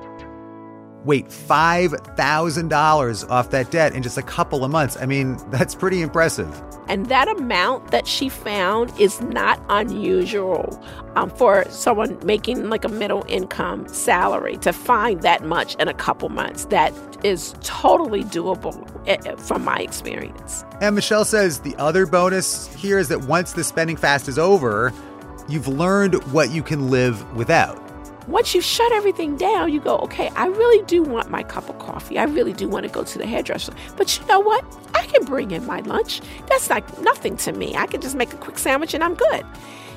Wait, 1.06 1.28
$5,000 1.28 3.30
off 3.30 3.52
that 3.52 3.70
debt 3.70 3.94
in 3.94 4.02
just 4.02 4.18
a 4.18 4.24
couple 4.24 4.66
of 4.66 4.72
months. 4.72 4.98
I 5.00 5.06
mean, 5.06 5.38
that's 5.52 5.76
pretty 5.76 6.02
impressive. 6.02 6.50
And 6.88 7.06
that 7.08 7.28
amount 7.28 7.92
that 7.92 8.08
she 8.08 8.30
found 8.30 8.92
is 9.00 9.22
not 9.22 9.64
unusual 9.70 10.84
um, 11.16 11.30
for 11.30 11.66
someone 11.70 12.18
making 12.26 12.70
like 12.70 12.84
a 12.84 12.90
middle 12.90 13.24
income 13.28 13.88
salary 13.88 14.58
to 14.58 14.74
find 14.74 15.22
that 15.22 15.46
much 15.46 15.76
in 15.76 15.88
a 15.88 15.94
couple 15.94 16.30
months. 16.30 16.66
That 16.66 16.94
is 17.24 17.56
totally 17.62 18.24
doable 18.24 18.76
eh, 19.08 19.18
eh, 19.26 19.36
from 19.36 19.64
my 19.64 19.80
experience. 19.80 20.64
And 20.82 20.96
Michelle 20.96 21.26
says 21.26 21.60
the 21.60 21.76
other 21.78 22.06
bonus 22.06 22.74
here 22.76 23.00
is 23.00 23.08
that 23.10 23.26
once 23.26 23.54
the 23.54 23.64
spending 23.64 23.98
fast 23.98 24.28
is 24.28 24.38
over, 24.38 24.94
you've 25.48 25.68
learned 25.68 26.16
what 26.32 26.52
you 26.52 26.64
can 26.64 26.90
live 26.90 27.36
without 27.36 27.85
once 28.28 28.56
you 28.56 28.62
shut 28.62 28.92
everything 28.92 29.38
down, 29.38 29.72
you 29.72 29.80
go, 29.80 29.98
okay, 29.98 30.30
I 30.30 30.48
really 30.48 30.84
do 30.86 31.04
want 31.04 31.30
my 31.30 31.44
cup 31.44 31.70
of 31.70 31.78
coffee. 31.80 32.18
I 32.18 32.24
really 32.24 32.54
do 32.54 32.68
want 32.68 32.86
to 32.86 32.92
go 32.92 33.04
to 33.04 33.18
the 33.18 33.26
hairdresser. 33.26 33.74
But 33.98 34.20
you 34.20 34.26
know 34.28 34.40
what? 34.40 34.66
I 34.96 35.06
can 35.06 35.26
bring 35.26 35.52
in 35.52 35.66
my 35.66 35.82
lunch. 35.82 36.22
That's 36.48 36.70
like 36.70 37.02
nothing 37.02 37.38
to 37.38 37.52
me. 37.52 37.76
I 37.76 37.86
can 37.86 38.02
just 38.02 38.16
make 38.16 38.34
a 38.34 38.38
quick 38.38 38.58
sandwich 38.58 38.94
and 38.94 39.04
I'm 39.04 39.16
good. 39.16 39.46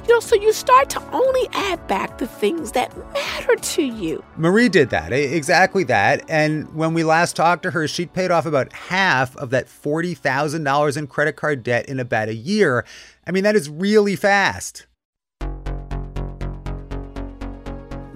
You 0.07 0.15
know, 0.15 0.21
so 0.21 0.37
you 0.37 0.55
start 0.55 0.89
to 0.91 1.03
only 1.13 1.49
add 1.53 1.87
back 1.87 2.17
the 2.17 2.27
things 2.27 2.73
that 2.73 2.97
matter 3.13 3.57
to 3.57 3.83
you. 3.83 4.25
Marie 4.39 4.71
did 4.71 4.89
that, 4.89 5.13
exactly 5.13 5.85
that. 5.85 6.25
And 6.31 6.75
when 6.75 6.95
we 6.95 7.05
last 7.05 7.37
talked 7.37 7.63
to 7.65 7.71
her, 7.73 7.87
she'd 7.87 8.15
paid 8.15 8.31
off 8.31 8.47
about 8.47 8.73
half 8.73 9.37
of 9.37 9.51
that 9.51 9.67
$40,000 9.67 10.97
in 10.97 11.07
credit 11.09 11.37
card 11.37 11.63
debt 11.63 11.87
in 11.91 12.01
about 12.01 12.29
a 12.29 12.35
year. 12.35 12.87
I 13.27 13.33
mean, 13.33 13.45
that 13.45 13.55
is 13.55 13.69
really 13.69 14.17
fast. 14.17 14.87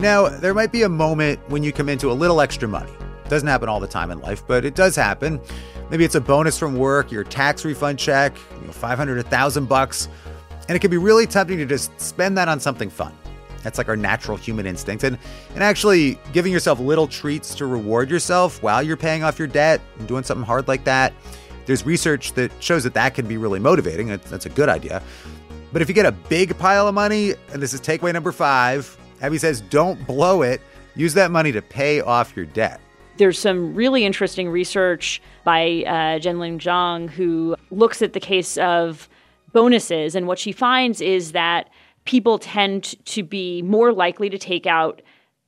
Now, 0.03 0.29
there 0.29 0.53
might 0.53 0.73
be 0.73 0.83
a 0.83 0.89
moment 0.89 1.39
when 1.47 1.63
you 1.63 1.73
come 1.73 1.89
into 1.89 2.11
a 2.11 2.13
little 2.13 2.41
extra 2.41 2.67
money. 2.67 2.91
It 2.91 3.29
doesn't 3.29 3.47
happen 3.47 3.69
all 3.69 3.79
the 3.79 3.87
time 3.87 4.11
in 4.11 4.19
life, 4.19 4.43
but 4.49 4.65
it 4.65 4.75
does 4.75 4.97
happen. 4.97 5.41
Maybe 5.91 6.05
it's 6.05 6.17
a 6.17 6.21
bonus 6.21 6.59
from 6.59 6.75
work, 6.75 7.13
your 7.13 7.23
tax 7.23 7.65
refund 7.65 8.01
check, 8.01 8.37
you 8.61 8.67
know, 8.67 8.73
500, 8.73 9.17
1000 9.19 9.69
bucks, 9.69 10.09
and 10.67 10.75
it 10.75 10.81
can 10.81 10.91
be 10.91 10.97
really 10.97 11.25
tempting 11.25 11.57
to 11.59 11.67
just 11.67 12.01
spend 12.01 12.37
that 12.37 12.49
on 12.49 12.59
something 12.59 12.91
fun. 12.91 13.17
That's 13.63 13.79
like 13.79 13.89
our 13.89 13.97
natural 13.97 14.37
human 14.37 14.67
instinct. 14.67 15.05
And, 15.05 15.17
and 15.55 15.63
actually 15.63 16.19
giving 16.33 16.53
yourself 16.53 16.81
little 16.81 17.07
treats 17.07 17.55
to 17.55 17.67
reward 17.67 18.11
yourself 18.11 18.61
while 18.61 18.83
you're 18.83 18.97
paying 18.97 19.23
off 19.23 19.39
your 19.39 19.47
debt 19.47 19.81
and 20.01 20.09
doing 20.09 20.25
something 20.25 20.45
hard 20.45 20.67
like 20.67 20.83
that. 20.83 21.13
There's 21.67 21.87
research 21.87 22.33
that 22.33 22.51
shows 22.59 22.83
that 22.83 22.95
that 22.95 23.15
can 23.15 23.29
be 23.29 23.37
really 23.37 23.61
motivating. 23.61 24.09
That's 24.09 24.47
a 24.47 24.51
good 24.51 24.69
idea. 24.69 25.01
But 25.73 25.81
if 25.81 25.89
you 25.89 25.95
get 25.95 26.07
a 26.07 26.13
big 26.13 26.59
pile 26.59 26.89
of 26.89 26.95
money, 26.97 27.35
and 27.53 27.63
this 27.63 27.73
is 27.73 27.81
takeaway 27.81 28.13
number 28.13 28.33
five, 28.33 28.99
Abby 29.23 29.39
says, 29.39 29.61
don't 29.63 30.05
blow 30.07 30.43
it. 30.43 30.61
Use 30.97 31.15
that 31.15 31.31
money 31.31 31.53
to 31.53 31.63
pay 31.63 32.01
off 32.01 32.37
your 32.37 32.45
debt. 32.45 32.81
There's 33.17 33.39
some 33.39 33.75
really 33.75 34.05
interesting 34.05 34.49
research 34.49 35.23
by 35.45 35.85
uh, 35.87 36.19
Zhenling 36.19 36.59
Zhang 36.59 37.09
who 37.09 37.57
looks 37.71 38.03
at 38.03 38.15
the 38.15 38.21
case 38.21 38.59
of 38.59 39.09
bonuses. 39.53 40.15
And 40.15 40.27
what 40.27 40.39
she 40.39 40.51
finds 40.51 41.01
is 41.01 41.33
that 41.33 41.71
people 42.05 42.39
tend 42.39 42.95
to 43.07 43.23
be 43.23 43.63
more 43.63 43.93
likely 43.93 44.29
to 44.29 44.39
take 44.39 44.67
out 44.67 45.03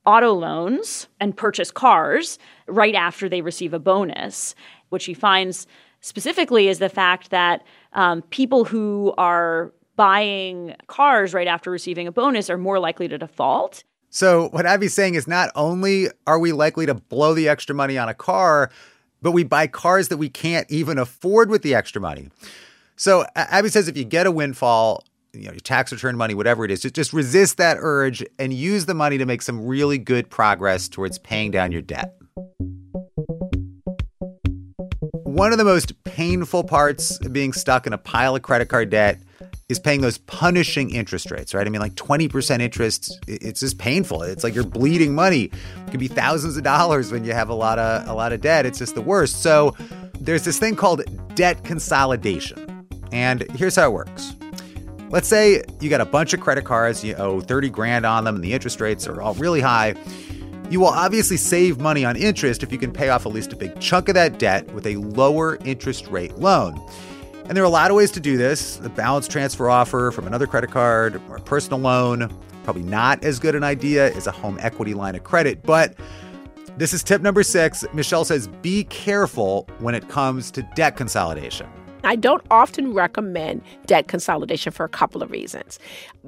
auto 0.05 0.31
loans 0.31 1.07
and 1.19 1.35
purchase 1.35 1.71
cars 1.71 2.39
right 2.67 2.95
after 2.95 3.27
they 3.27 3.41
receive 3.41 3.73
a 3.73 3.79
bonus. 3.79 4.55
What 4.89 5.01
she 5.01 5.13
finds 5.13 5.67
specifically 5.99 6.69
is 6.69 6.79
the 6.79 6.89
fact 6.89 7.31
that 7.31 7.63
um, 7.93 8.21
people 8.23 8.63
who 8.63 9.13
are 9.17 9.73
buying 9.95 10.75
cars 10.87 11.33
right 11.33 11.47
after 11.47 11.71
receiving 11.71 12.07
a 12.07 12.11
bonus 12.11 12.49
are 12.49 12.57
more 12.57 12.79
likely 12.79 13.07
to 13.07 13.17
default. 13.17 13.83
So, 14.09 14.49
what 14.49 14.65
Abby's 14.65 14.93
saying 14.93 15.15
is 15.15 15.27
not 15.27 15.51
only 15.55 16.07
are 16.25 16.39
we 16.39 16.51
likely 16.51 16.85
to 16.85 16.93
blow 16.93 17.33
the 17.33 17.49
extra 17.49 17.75
money 17.75 17.97
on 17.97 18.07
a 18.07 18.13
car, 18.13 18.71
but 19.21 19.31
we 19.31 19.43
buy 19.43 19.67
cars 19.67 20.07
that 20.07 20.17
we 20.17 20.29
can't 20.29 20.69
even 20.71 20.97
afford 20.97 21.49
with 21.49 21.63
the 21.63 21.75
extra 21.75 22.01
money. 22.01 22.29
So, 22.95 23.25
Abby 23.35 23.69
says 23.69 23.87
if 23.87 23.97
you 23.97 24.05
get 24.05 24.25
a 24.25 24.31
windfall, 24.31 25.03
you 25.33 25.45
know, 25.45 25.51
your 25.51 25.59
tax 25.59 25.91
return 25.91 26.15
money, 26.15 26.33
whatever 26.33 26.63
it 26.63 26.71
is, 26.71 26.81
just, 26.81 26.95
just 26.95 27.11
resist 27.11 27.57
that 27.57 27.77
urge 27.79 28.23
and 28.39 28.53
use 28.53 28.85
the 28.85 28.93
money 28.93 29.17
to 29.17 29.25
make 29.25 29.41
some 29.41 29.65
really 29.65 29.97
good 29.97 30.29
progress 30.29 30.87
towards 30.87 31.17
paying 31.19 31.51
down 31.51 31.73
your 31.73 31.81
debt. 31.81 32.15
One 35.11 35.51
of 35.51 35.57
the 35.57 35.65
most 35.65 36.01
painful 36.05 36.63
parts 36.63 37.19
of 37.19 37.33
being 37.33 37.51
stuck 37.51 37.85
in 37.85 37.91
a 37.91 37.97
pile 37.97 38.37
of 38.37 38.43
credit 38.43 38.69
card 38.69 38.89
debt 38.89 39.19
is 39.67 39.79
paying 39.79 40.01
those 40.01 40.19
punishing 40.19 40.91
interest 40.91 41.31
rates, 41.31 41.53
right? 41.53 41.65
I 41.65 41.69
mean, 41.69 41.81
like 41.81 41.95
20% 41.95 42.59
interest, 42.61 43.19
it's 43.27 43.61
just 43.61 43.79
painful. 43.79 44.21
It's 44.21 44.43
like 44.43 44.53
you're 44.53 44.63
bleeding 44.63 45.15
money. 45.15 45.45
It 45.45 45.91
could 45.91 45.99
be 45.99 46.07
thousands 46.07 46.55
of 46.55 46.63
dollars 46.63 47.11
when 47.11 47.23
you 47.23 47.33
have 47.33 47.49
a 47.49 47.55
lot 47.55 47.79
of 47.79 48.07
a 48.07 48.13
lot 48.13 48.31
of 48.31 48.41
debt. 48.41 48.65
It's 48.65 48.77
just 48.77 48.93
the 48.93 49.01
worst. 49.01 49.41
So 49.41 49.75
there's 50.19 50.43
this 50.43 50.59
thing 50.59 50.75
called 50.75 51.03
debt 51.35 51.63
consolidation. 51.63 52.87
And 53.11 53.49
here's 53.51 53.75
how 53.75 53.89
it 53.89 53.93
works. 53.93 54.35
Let's 55.09 55.27
say 55.27 55.63
you 55.79 55.89
got 55.89 56.01
a 56.01 56.05
bunch 56.05 56.33
of 56.33 56.41
credit 56.41 56.65
cards, 56.65 57.03
you 57.03 57.15
owe 57.15 57.39
30 57.39 57.69
grand 57.69 58.05
on 58.05 58.23
them, 58.23 58.35
and 58.35 58.43
the 58.43 58.53
interest 58.53 58.81
rates 58.81 59.07
are 59.07 59.21
all 59.21 59.33
really 59.35 59.61
high. 59.61 59.95
You 60.69 60.79
will 60.79 60.87
obviously 60.87 61.37
save 61.37 61.79
money 61.79 62.03
on 62.05 62.15
interest 62.15 62.63
if 62.63 62.71
you 62.71 62.77
can 62.77 62.91
pay 62.91 63.09
off 63.09 63.25
at 63.25 63.31
least 63.31 63.53
a 63.53 63.55
big 63.55 63.79
chunk 63.79 64.09
of 64.09 64.15
that 64.15 64.37
debt 64.39 64.71
with 64.73 64.85
a 64.85 64.97
lower 64.97 65.57
interest 65.63 66.07
rate 66.07 66.35
loan. 66.37 66.79
And 67.47 67.55
there 67.55 67.63
are 67.63 67.67
a 67.67 67.69
lot 67.69 67.91
of 67.91 67.97
ways 67.97 68.09
to 68.11 68.19
do 68.19 68.37
this 68.37 68.79
a 68.83 68.89
balance 68.89 69.27
transfer 69.27 69.69
offer 69.69 70.11
from 70.11 70.25
another 70.25 70.47
credit 70.47 70.71
card 70.71 71.21
or 71.29 71.37
a 71.37 71.41
personal 71.41 71.79
loan. 71.79 72.35
Probably 72.63 72.81
not 72.81 73.23
as 73.23 73.37
good 73.37 73.53
an 73.53 73.63
idea 73.63 74.11
as 74.15 74.25
a 74.25 74.31
home 74.31 74.57
equity 74.61 74.95
line 74.95 75.13
of 75.13 75.23
credit, 75.23 75.61
but 75.61 75.95
this 76.77 76.91
is 76.91 77.03
tip 77.03 77.21
number 77.21 77.43
six. 77.43 77.85
Michelle 77.93 78.25
says 78.25 78.47
be 78.47 78.85
careful 78.85 79.67
when 79.77 79.93
it 79.93 80.09
comes 80.09 80.49
to 80.51 80.63
debt 80.75 80.97
consolidation. 80.97 81.67
I 82.03 82.15
don't 82.15 82.43
often 82.49 82.93
recommend 82.93 83.61
debt 83.85 84.07
consolidation 84.07 84.71
for 84.71 84.83
a 84.83 84.89
couple 84.89 85.21
of 85.21 85.29
reasons. 85.29 85.79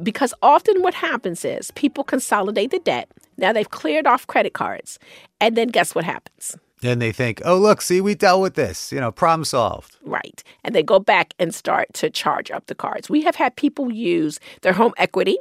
Because 0.02 0.34
often 0.44 0.82
what 0.82 0.94
happens 0.94 1.44
is 1.44 1.72
people 1.72 2.04
consolidate 2.04 2.72
the 2.72 2.80
debt. 2.80 3.10
Now 3.38 3.54
they've 3.54 3.70
cleared 3.70 4.06
off 4.06 4.28
credit 4.28 4.54
cards. 4.54 5.00
And 5.40 5.58
then 5.58 5.70
guess 5.70 5.96
what 5.96 6.04
happens? 6.04 6.58
Then 6.82 7.00
they 7.00 7.12
think, 7.12 7.42
oh, 7.44 7.58
look, 7.58 7.82
see, 7.82 8.02
we 8.02 8.14
dealt 8.14 8.42
with 8.42 8.54
this, 8.54 8.92
you 8.92 9.00
know, 9.00 9.12
problem 9.12 9.46
solved. 9.46 9.98
Right. 10.04 10.44
And 10.64 10.76
they 10.76 10.84
go 10.84 11.00
back 11.00 11.34
and 11.40 11.54
start 11.54 11.92
to 11.96 12.10
charge 12.10 12.52
up 12.52 12.68
the 12.68 12.76
cards. 12.76 13.10
We 13.10 13.22
have 13.24 13.36
had 13.36 13.56
people 13.56 13.92
use 13.92 14.40
their 14.62 14.74
home 14.74 14.94
equity 14.98 15.38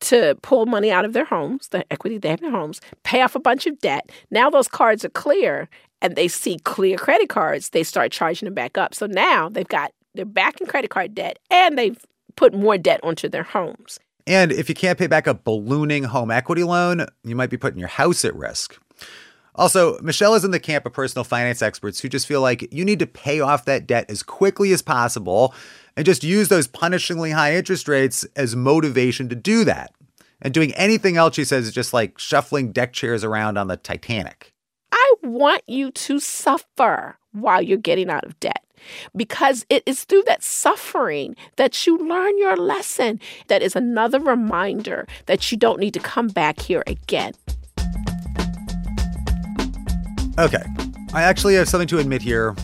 to 0.00 0.36
pull 0.42 0.66
money 0.66 0.90
out 0.90 1.04
of 1.04 1.12
their 1.12 1.24
homes, 1.24 1.68
the 1.68 1.90
equity 1.92 2.18
they 2.18 2.30
have 2.30 2.40
in 2.40 2.50
their 2.50 2.60
homes, 2.60 2.80
pay 3.02 3.20
off 3.20 3.34
a 3.34 3.40
bunch 3.40 3.66
of 3.66 3.78
debt. 3.80 4.10
Now 4.30 4.48
those 4.48 4.68
cards 4.68 5.04
are 5.04 5.10
clear 5.10 5.68
and 6.00 6.16
they 6.16 6.28
see 6.28 6.58
clear 6.60 6.96
credit 6.96 7.28
cards, 7.28 7.70
they 7.70 7.82
start 7.82 8.12
charging 8.12 8.46
them 8.46 8.54
back 8.54 8.78
up. 8.78 8.94
So 8.94 9.06
now 9.06 9.48
they've 9.48 9.68
got 9.68 9.92
they're 10.14 10.24
back 10.24 10.60
in 10.60 10.66
credit 10.66 10.90
card 10.90 11.14
debt 11.14 11.38
and 11.50 11.78
they've 11.78 11.98
put 12.36 12.54
more 12.54 12.78
debt 12.78 13.00
onto 13.02 13.28
their 13.28 13.42
homes. 13.42 13.98
And 14.26 14.52
if 14.52 14.68
you 14.68 14.74
can't 14.74 14.98
pay 14.98 15.06
back 15.06 15.26
a 15.26 15.34
ballooning 15.34 16.04
home 16.04 16.30
equity 16.30 16.62
loan, 16.62 17.06
you 17.24 17.36
might 17.36 17.50
be 17.50 17.56
putting 17.56 17.78
your 17.78 17.88
house 17.88 18.24
at 18.24 18.34
risk. 18.34 18.78
Also, 19.60 19.98
Michelle 20.00 20.34
is 20.34 20.42
in 20.42 20.52
the 20.52 20.58
camp 20.58 20.86
of 20.86 20.94
personal 20.94 21.22
finance 21.22 21.60
experts 21.60 22.00
who 22.00 22.08
just 22.08 22.26
feel 22.26 22.40
like 22.40 22.72
you 22.72 22.82
need 22.82 22.98
to 22.98 23.06
pay 23.06 23.40
off 23.40 23.66
that 23.66 23.86
debt 23.86 24.06
as 24.08 24.22
quickly 24.22 24.72
as 24.72 24.80
possible 24.80 25.54
and 25.98 26.06
just 26.06 26.24
use 26.24 26.48
those 26.48 26.66
punishingly 26.66 27.34
high 27.34 27.54
interest 27.54 27.86
rates 27.86 28.24
as 28.34 28.56
motivation 28.56 29.28
to 29.28 29.36
do 29.36 29.64
that. 29.64 29.92
And 30.40 30.54
doing 30.54 30.72
anything 30.76 31.18
else, 31.18 31.34
she 31.34 31.44
says, 31.44 31.66
is 31.66 31.74
just 31.74 31.92
like 31.92 32.18
shuffling 32.18 32.72
deck 32.72 32.94
chairs 32.94 33.22
around 33.22 33.58
on 33.58 33.68
the 33.68 33.76
Titanic. 33.76 34.54
I 34.92 35.14
want 35.22 35.62
you 35.66 35.90
to 35.90 36.18
suffer 36.20 37.18
while 37.32 37.60
you're 37.60 37.76
getting 37.76 38.08
out 38.08 38.24
of 38.24 38.40
debt 38.40 38.64
because 39.14 39.66
it 39.68 39.82
is 39.84 40.04
through 40.04 40.22
that 40.22 40.42
suffering 40.42 41.36
that 41.56 41.86
you 41.86 41.98
learn 41.98 42.38
your 42.38 42.56
lesson. 42.56 43.20
That 43.48 43.60
is 43.60 43.76
another 43.76 44.20
reminder 44.20 45.06
that 45.26 45.52
you 45.52 45.58
don't 45.58 45.80
need 45.80 45.92
to 45.92 46.00
come 46.00 46.28
back 46.28 46.60
here 46.60 46.82
again. 46.86 47.34
Okay. 50.40 50.62
I 51.12 51.22
actually 51.22 51.54
have 51.56 51.68
something 51.68 51.88
to 51.88 51.98
admit 51.98 52.22
here. 52.22 52.56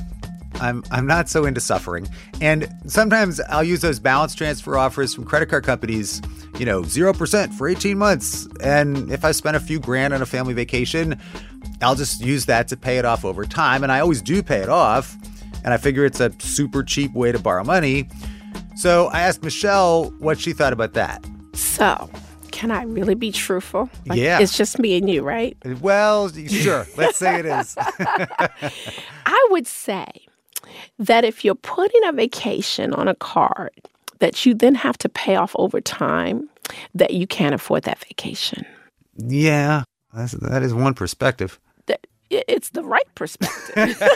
I'm 0.54 0.82
I'm 0.90 1.06
not 1.06 1.28
so 1.28 1.44
into 1.44 1.60
suffering. 1.60 2.08
And 2.40 2.66
sometimes 2.86 3.38
I'll 3.40 3.62
use 3.62 3.82
those 3.82 4.00
balance 4.00 4.34
transfer 4.34 4.78
offers 4.78 5.14
from 5.14 5.24
credit 5.24 5.50
card 5.50 5.64
companies, 5.64 6.22
you 6.58 6.64
know, 6.64 6.80
0% 6.80 7.52
for 7.52 7.68
18 7.68 7.98
months. 7.98 8.48
And 8.62 9.12
if 9.12 9.26
I 9.26 9.32
spend 9.32 9.56
a 9.56 9.60
few 9.60 9.78
grand 9.78 10.14
on 10.14 10.22
a 10.22 10.26
family 10.26 10.54
vacation, 10.54 11.20
I'll 11.82 11.94
just 11.94 12.22
use 12.22 12.46
that 12.46 12.66
to 12.68 12.78
pay 12.78 12.96
it 12.96 13.04
off 13.04 13.26
over 13.26 13.44
time. 13.44 13.82
And 13.82 13.92
I 13.92 14.00
always 14.00 14.22
do 14.22 14.42
pay 14.42 14.60
it 14.60 14.70
off. 14.70 15.14
And 15.62 15.74
I 15.74 15.76
figure 15.76 16.06
it's 16.06 16.20
a 16.20 16.32
super 16.38 16.82
cheap 16.82 17.12
way 17.12 17.30
to 17.30 17.38
borrow 17.38 17.62
money. 17.62 18.08
So 18.76 19.08
I 19.08 19.20
asked 19.20 19.42
Michelle 19.42 20.14
what 20.18 20.40
she 20.40 20.54
thought 20.54 20.72
about 20.72 20.94
that. 20.94 21.22
So, 21.52 22.08
can 22.56 22.70
I 22.70 22.84
really 22.84 23.14
be 23.14 23.30
truthful? 23.32 23.90
Like, 24.06 24.18
yeah. 24.18 24.40
It's 24.40 24.56
just 24.56 24.78
me 24.78 24.96
and 24.96 25.10
you, 25.10 25.22
right? 25.22 25.54
Well, 25.82 26.30
sure. 26.30 26.86
Let's 26.96 27.18
say 27.18 27.40
it 27.40 27.44
is. 27.44 27.76
I 27.78 29.48
would 29.50 29.66
say 29.66 30.06
that 30.98 31.22
if 31.22 31.44
you're 31.44 31.54
putting 31.54 32.00
a 32.06 32.12
vacation 32.12 32.94
on 32.94 33.08
a 33.08 33.14
card 33.14 33.78
that 34.20 34.46
you 34.46 34.54
then 34.54 34.74
have 34.74 34.96
to 34.98 35.08
pay 35.10 35.36
off 35.36 35.54
over 35.58 35.82
time, 35.82 36.48
that 36.94 37.12
you 37.12 37.26
can't 37.26 37.54
afford 37.54 37.82
that 37.82 37.98
vacation. 37.98 38.64
Yeah, 39.18 39.84
that's, 40.14 40.32
that 40.32 40.62
is 40.62 40.72
one 40.72 40.94
perspective. 40.94 41.60
it's 42.30 42.70
the 42.70 42.84
right 42.84 43.14
perspective. 43.14 44.02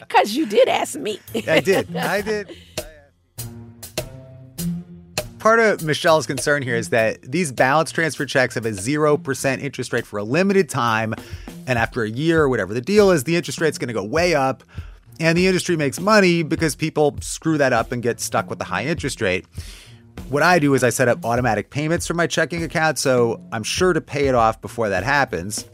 Because 0.00 0.36
you 0.36 0.46
did 0.46 0.68
ask 0.68 0.96
me. 0.96 1.18
I 1.48 1.58
did. 1.60 1.94
I 1.96 2.20
did. 2.20 2.56
Part 5.44 5.60
of 5.60 5.84
Michelle's 5.84 6.26
concern 6.26 6.62
here 6.62 6.74
is 6.74 6.88
that 6.88 7.20
these 7.20 7.52
balance 7.52 7.92
transfer 7.92 8.24
checks 8.24 8.54
have 8.54 8.64
a 8.64 8.70
0% 8.70 9.60
interest 9.60 9.92
rate 9.92 10.06
for 10.06 10.18
a 10.18 10.24
limited 10.24 10.70
time. 10.70 11.14
And 11.66 11.78
after 11.78 12.02
a 12.02 12.08
year 12.08 12.40
or 12.40 12.48
whatever 12.48 12.72
the 12.72 12.80
deal 12.80 13.10
is, 13.10 13.24
the 13.24 13.36
interest 13.36 13.60
rate's 13.60 13.76
going 13.76 13.88
to 13.88 13.92
go 13.92 14.02
way 14.02 14.34
up. 14.34 14.64
And 15.20 15.36
the 15.36 15.46
industry 15.46 15.76
makes 15.76 16.00
money 16.00 16.42
because 16.44 16.74
people 16.74 17.18
screw 17.20 17.58
that 17.58 17.74
up 17.74 17.92
and 17.92 18.02
get 18.02 18.20
stuck 18.20 18.48
with 18.48 18.58
the 18.58 18.64
high 18.64 18.86
interest 18.86 19.20
rate. 19.20 19.44
What 20.30 20.42
I 20.42 20.58
do 20.58 20.72
is 20.72 20.82
I 20.82 20.88
set 20.88 21.08
up 21.08 21.22
automatic 21.26 21.68
payments 21.68 22.06
for 22.06 22.14
my 22.14 22.26
checking 22.26 22.62
account, 22.62 22.98
so 22.98 23.38
I'm 23.52 23.64
sure 23.64 23.92
to 23.92 24.00
pay 24.00 24.28
it 24.28 24.34
off 24.34 24.62
before 24.62 24.88
that 24.88 25.04
happens. 25.04 25.66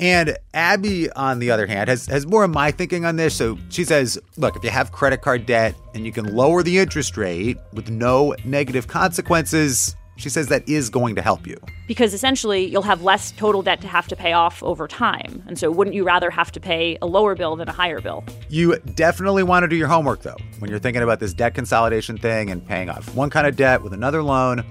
And 0.00 0.36
Abby, 0.52 1.10
on 1.12 1.38
the 1.38 1.50
other 1.50 1.66
hand, 1.66 1.88
has, 1.88 2.06
has 2.06 2.26
more 2.26 2.44
of 2.44 2.50
my 2.50 2.70
thinking 2.70 3.04
on 3.04 3.16
this. 3.16 3.34
So 3.34 3.58
she 3.68 3.84
says, 3.84 4.18
look, 4.36 4.56
if 4.56 4.64
you 4.64 4.70
have 4.70 4.92
credit 4.92 5.22
card 5.22 5.46
debt 5.46 5.74
and 5.94 6.04
you 6.04 6.12
can 6.12 6.34
lower 6.34 6.62
the 6.62 6.78
interest 6.78 7.16
rate 7.16 7.58
with 7.72 7.90
no 7.90 8.34
negative 8.44 8.88
consequences, 8.88 9.96
she 10.16 10.28
says 10.28 10.48
that 10.48 10.68
is 10.68 10.90
going 10.90 11.14
to 11.16 11.22
help 11.22 11.46
you. 11.46 11.56
Because 11.86 12.14
essentially, 12.14 12.64
you'll 12.64 12.82
have 12.82 13.02
less 13.02 13.32
total 13.32 13.62
debt 13.62 13.80
to 13.80 13.88
have 13.88 14.06
to 14.08 14.16
pay 14.16 14.32
off 14.32 14.62
over 14.62 14.86
time. 14.86 15.42
And 15.46 15.58
so, 15.58 15.70
wouldn't 15.70 15.94
you 15.94 16.04
rather 16.04 16.30
have 16.30 16.52
to 16.52 16.60
pay 16.60 16.96
a 17.02 17.06
lower 17.06 17.34
bill 17.34 17.56
than 17.56 17.68
a 17.68 17.72
higher 17.72 18.00
bill? 18.00 18.24
You 18.48 18.78
definitely 18.94 19.42
want 19.42 19.64
to 19.64 19.68
do 19.68 19.76
your 19.76 19.88
homework, 19.88 20.22
though, 20.22 20.36
when 20.60 20.70
you're 20.70 20.78
thinking 20.78 21.02
about 21.02 21.20
this 21.20 21.34
debt 21.34 21.54
consolidation 21.54 22.16
thing 22.16 22.50
and 22.50 22.66
paying 22.66 22.88
off 22.88 23.14
one 23.14 23.28
kind 23.28 23.46
of 23.46 23.56
debt 23.56 23.82
with 23.82 23.92
another 23.92 24.22
loan. 24.22 24.64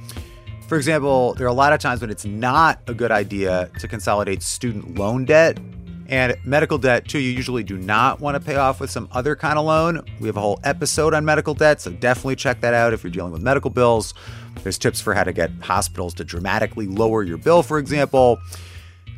For 0.67 0.77
example, 0.77 1.33
there 1.35 1.45
are 1.45 1.49
a 1.49 1.53
lot 1.53 1.73
of 1.73 1.79
times 1.79 2.01
when 2.01 2.09
it's 2.09 2.25
not 2.25 2.81
a 2.87 2.93
good 2.93 3.11
idea 3.11 3.69
to 3.79 3.87
consolidate 3.87 4.41
student 4.41 4.97
loan 4.97 5.25
debt 5.25 5.59
and 6.13 6.35
medical 6.43 6.77
debt, 6.77 7.07
too, 7.07 7.19
you 7.19 7.31
usually 7.31 7.63
do 7.63 7.77
not 7.77 8.19
want 8.19 8.35
to 8.35 8.39
pay 8.39 8.55
off 8.55 8.79
with 8.79 8.91
some 8.91 9.07
other 9.11 9.35
kind 9.35 9.57
of 9.57 9.65
loan. 9.65 10.05
We 10.19 10.27
have 10.27 10.37
a 10.37 10.41
whole 10.41 10.59
episode 10.63 11.13
on 11.13 11.23
medical 11.23 11.53
debt, 11.53 11.81
so 11.81 11.91
definitely 11.91 12.35
check 12.35 12.61
that 12.61 12.73
out 12.73 12.93
if 12.93 13.03
you're 13.03 13.11
dealing 13.11 13.31
with 13.31 13.41
medical 13.41 13.69
bills. 13.69 14.13
There's 14.61 14.77
tips 14.77 14.99
for 14.99 15.13
how 15.13 15.23
to 15.23 15.33
get 15.33 15.51
hospitals 15.61 16.13
to 16.15 16.23
dramatically 16.23 16.87
lower 16.87 17.23
your 17.23 17.37
bill, 17.37 17.63
for 17.63 17.79
example. 17.79 18.37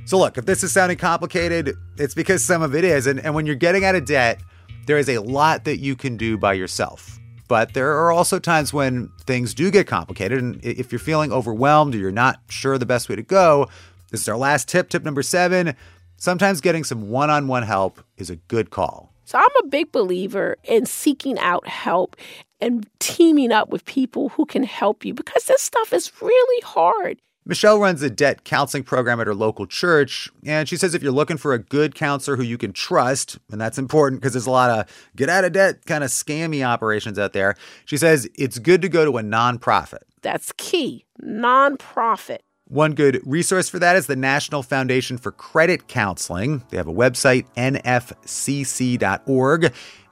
So, 0.05 0.19
look, 0.19 0.38
if 0.38 0.45
this 0.45 0.63
is 0.63 0.71
sounding 0.71 0.97
complicated, 0.97 1.75
it's 1.97 2.13
because 2.13 2.43
some 2.43 2.62
of 2.62 2.75
it 2.75 2.84
is. 2.84 3.08
And, 3.08 3.19
and 3.19 3.34
when 3.34 3.45
you're 3.45 3.55
getting 3.55 3.84
out 3.84 3.95
of 3.95 4.05
debt, 4.05 4.39
there 4.86 4.97
is 4.97 5.10
a 5.10 5.17
lot 5.17 5.65
that 5.65 5.79
you 5.79 5.95
can 5.95 6.15
do 6.15 6.38
by 6.38 6.53
yourself. 6.53 7.19
But 7.47 7.73
there 7.73 7.91
are 7.99 8.12
also 8.12 8.39
times 8.39 8.73
when 8.73 9.10
things 9.25 9.53
do 9.53 9.69
get 9.69 9.88
complicated. 9.88 10.41
And 10.41 10.63
if 10.63 10.91
you're 10.91 10.99
feeling 10.99 11.31
overwhelmed 11.31 11.93
or 11.95 11.97
you're 11.97 12.12
not 12.12 12.39
sure 12.49 12.77
the 12.77 12.86
best 12.86 13.10
way 13.10 13.15
to 13.15 13.23
go, 13.23 13.67
this 14.12 14.21
is 14.21 14.29
our 14.29 14.38
last 14.38 14.67
tip, 14.67 14.89
tip 14.89 15.03
number 15.03 15.21
seven. 15.21 15.75
Sometimes 16.17 16.62
getting 16.62 16.84
some 16.84 17.10
one 17.10 17.29
on 17.29 17.47
one 17.47 17.63
help 17.63 18.03
is 18.17 18.29
a 18.29 18.36
good 18.36 18.69
call. 18.69 19.12
So 19.25 19.38
I'm 19.38 19.65
a 19.65 19.67
big 19.67 19.91
believer 19.91 20.55
in 20.63 20.86
seeking 20.86 21.38
out 21.39 21.67
help 21.67 22.15
and 22.62 22.88
teaming 22.99 23.51
up 23.51 23.69
with 23.69 23.86
people 23.86 24.29
who 24.29 24.45
can 24.45 24.63
help 24.63 25.03
you 25.03 25.13
because 25.13 25.45
this 25.45 25.62
stuff 25.62 25.91
is 25.93 26.12
really 26.21 26.62
hard. 26.62 27.19
Michelle 27.47 27.79
runs 27.79 28.01
a 28.01 28.10
debt 28.10 28.43
counseling 28.43 28.84
program 28.84 29.19
at 29.19 29.27
her 29.27 29.36
local 29.36 29.67
church, 29.67 30.31
and 30.43 30.67
she 30.67 30.75
says 30.75 30.95
if 30.95 31.03
you're 31.03 31.12
looking 31.12 31.38
for 31.38 31.53
a 31.53 31.60
good 31.60 31.93
counselor 31.93 32.36
who 32.38 32.43
you 32.43 32.58
can 32.58 32.73
trust, 32.73 33.38
and 33.51 33.62
that's 33.62 33.77
important 33.77 34.19
because 34.19 34.34
there's 34.34 34.47
a 34.47 34.51
lot 34.51 34.71
of 34.71 34.88
get 35.15 35.29
out 35.29 35.45
of 35.45 35.53
debt 35.53 35.86
kind 35.86 36.03
of 36.03 36.10
scammy 36.10 36.65
operations 36.65 37.19
out 37.19 37.34
there, 37.34 37.55
she 37.86 37.97
says 37.97 38.27
it's 38.34 38.58
good 38.58 38.81
to 38.81 38.89
go 38.89 39.05
to 39.05 39.19
a 39.19 39.21
nonprofit. 39.21 40.01
That's 40.23 40.51
key. 40.58 41.05
Nonprofit. 41.23 42.39
One 42.67 42.95
good 42.95 43.21
resource 43.25 43.69
for 43.69 43.77
that 43.77 43.95
is 43.95 44.08
the 44.08 44.15
National 44.15 44.63
Foundation 44.63 45.19
for 45.19 45.31
Credit 45.31 45.88
Counseling. 45.88 46.63
They 46.69 46.77
have 46.77 46.88
a 46.88 46.93
website, 46.93 47.45
nfcc.org, 47.55 48.93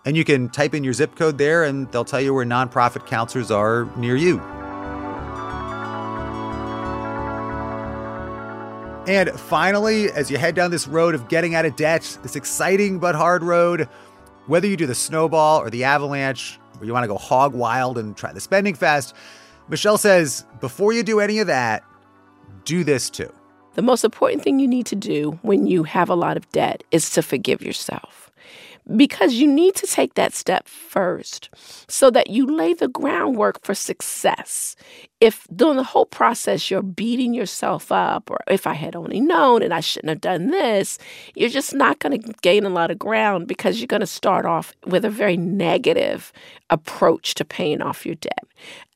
and 0.06 0.16
you 0.16 0.24
can 0.24 0.50
type 0.50 0.76
in 0.76 0.84
your 0.84 0.94
zip 0.94 1.16
code 1.16 1.40
there 1.40 1.64
and 1.64 1.92
they'll 1.92 2.06
tell 2.06 2.22
you 2.22 2.32
where 2.32 2.46
nonprofit 2.46 3.08
counselors 3.08 3.50
are 3.50 3.90
near 3.98 4.16
you. 4.16 4.40
And 9.06 9.32
finally, 9.32 10.10
as 10.12 10.32
you 10.32 10.38
head 10.38 10.56
down 10.56 10.72
this 10.72 10.88
road 10.88 11.14
of 11.14 11.28
getting 11.28 11.56
out 11.56 11.66
of 11.66 11.76
debt, 11.76 12.18
this 12.24 12.38
exciting 12.38 13.00
but 13.00 13.16
hard 13.16 13.44
road, 13.44 13.90
whether 14.48 14.66
you 14.66 14.78
do 14.78 14.86
the 14.86 14.96
snowball 14.96 15.60
or 15.60 15.70
the 15.70 15.84
avalanche, 15.84 16.58
or 16.80 16.86
you 16.86 16.94
want 16.94 17.04
to 17.04 17.10
go 17.10 17.18
hog 17.18 17.54
wild 17.54 17.98
and 17.98 18.16
try 18.16 18.32
the 18.32 18.40
spending 18.40 18.76
fast, 18.76 19.14
Michelle 19.68 19.98
says 19.98 20.46
before 20.62 20.94
you 20.94 21.04
do 21.04 21.20
any 21.20 21.40
of 21.40 21.48
that, 21.48 21.84
do 22.64 22.86
this 22.86 23.10
too. 23.10 23.32
The 23.74 23.82
most 23.82 24.06
important 24.06 24.42
thing 24.42 24.60
you 24.60 24.70
need 24.70 24.86
to 24.86 24.96
do 24.96 25.38
when 25.42 25.68
you 25.68 25.84
have 25.84 26.10
a 26.10 26.16
lot 26.16 26.38
of 26.38 26.50
debt 26.52 26.84
is 26.92 27.10
to 27.12 27.22
forgive 27.22 27.62
yourself 27.62 28.23
because 28.96 29.34
you 29.34 29.48
need 29.48 29.76
to 29.76 29.88
take 29.88 30.16
that 30.16 30.34
step 30.34 30.68
first 30.68 31.50
so 31.88 32.10
that 32.12 32.30
you 32.30 32.46
lay 32.46 32.74
the 32.74 32.88
groundwork 32.88 33.64
for 33.64 33.74
success. 33.74 34.76
If 35.20 35.48
during 35.56 35.78
the 35.78 35.84
whole 35.84 36.06
process 36.06 36.70
you're 36.70 36.82
beating 36.82 37.34
yourself 37.34 37.92
up, 37.92 38.30
or 38.30 38.40
if 38.48 38.68
I 38.68 38.74
had 38.74 38.96
only 38.96 39.22
known 39.22 39.62
and 39.62 39.74
I 39.74 39.80
shouldn't 39.80 40.10
have 40.10 40.22
done 40.22 40.52
this, 40.52 40.98
you're 41.36 41.50
just 41.50 41.74
not 41.74 42.00
going 42.00 42.22
to 42.22 42.34
gain 42.42 42.66
a 42.66 42.70
lot 42.70 42.92
of 42.92 43.00
ground 43.00 43.48
because 43.48 43.80
you're 43.80 43.88
going 43.88 44.02
to 44.02 44.08
start 44.08 44.46
off 44.46 44.74
with 44.86 45.06
a 45.06 45.10
very 45.10 45.38
negative 45.38 46.34
approach 46.70 47.36
to 47.36 47.46
paying 47.46 47.82
off 47.82 48.06
your 48.06 48.16
debt 48.16 48.46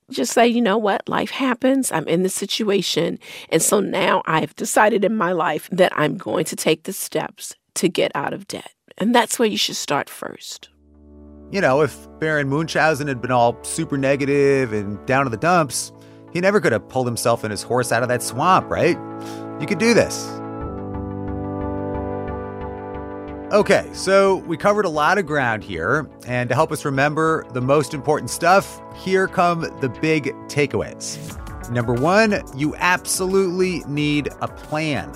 just 0.09 0.33
say, 0.33 0.47
you 0.47 0.61
know 0.61 0.77
what, 0.77 1.07
life 1.09 1.31
happens. 1.31 1.91
I'm 1.91 2.07
in 2.07 2.23
this 2.23 2.33
situation. 2.33 3.19
And 3.49 3.61
so 3.61 3.79
now 3.79 4.21
I've 4.25 4.55
decided 4.55 5.03
in 5.03 5.17
my 5.17 5.33
life 5.33 5.67
that 5.71 5.91
I'm 5.97 6.17
going 6.17 6.45
to 6.45 6.55
take 6.55 6.83
the 6.83 6.93
steps 6.93 7.55
to 7.75 7.89
get 7.89 8.11
out 8.15 8.33
of 8.33 8.47
debt. 8.47 8.71
And 8.97 9.13
that's 9.13 9.37
where 9.37 9.47
you 9.47 9.57
should 9.57 9.75
start 9.75 10.09
first. 10.09 10.69
You 11.51 11.61
know, 11.61 11.81
if 11.81 12.07
Baron 12.19 12.49
Munchausen 12.49 13.07
had 13.07 13.21
been 13.21 13.31
all 13.31 13.57
super 13.63 13.97
negative 13.97 14.73
and 14.73 15.03
down 15.05 15.23
to 15.25 15.29
the 15.29 15.37
dumps, 15.37 15.91
he 16.33 16.41
never 16.41 16.59
could 16.59 16.73
have 16.73 16.89
pulled 16.89 17.07
himself 17.07 17.43
and 17.43 17.51
his 17.51 17.63
horse 17.63 17.91
out 17.91 18.03
of 18.03 18.09
that 18.09 18.21
swamp, 18.21 18.69
right? 18.69 18.97
You 19.61 19.67
could 19.67 19.77
do 19.77 19.93
this. 19.93 20.27
Okay, 23.53 23.89
so 23.93 24.37
we 24.39 24.57
covered 24.57 24.83
a 24.83 24.89
lot 24.89 25.17
of 25.17 25.25
ground 25.25 25.63
here, 25.63 26.09
and 26.27 26.49
to 26.49 26.55
help 26.55 26.69
us 26.69 26.83
remember 26.83 27.45
the 27.53 27.61
most 27.61 27.93
important 27.93 28.29
stuff, 28.29 28.81
here 28.97 29.25
come 29.25 29.61
the 29.79 29.87
big 30.01 30.25
takeaways. 30.49 31.17
Number 31.71 31.93
one, 31.93 32.41
you 32.57 32.75
absolutely 32.75 33.85
need 33.87 34.27
a 34.41 34.49
plan. 34.49 35.13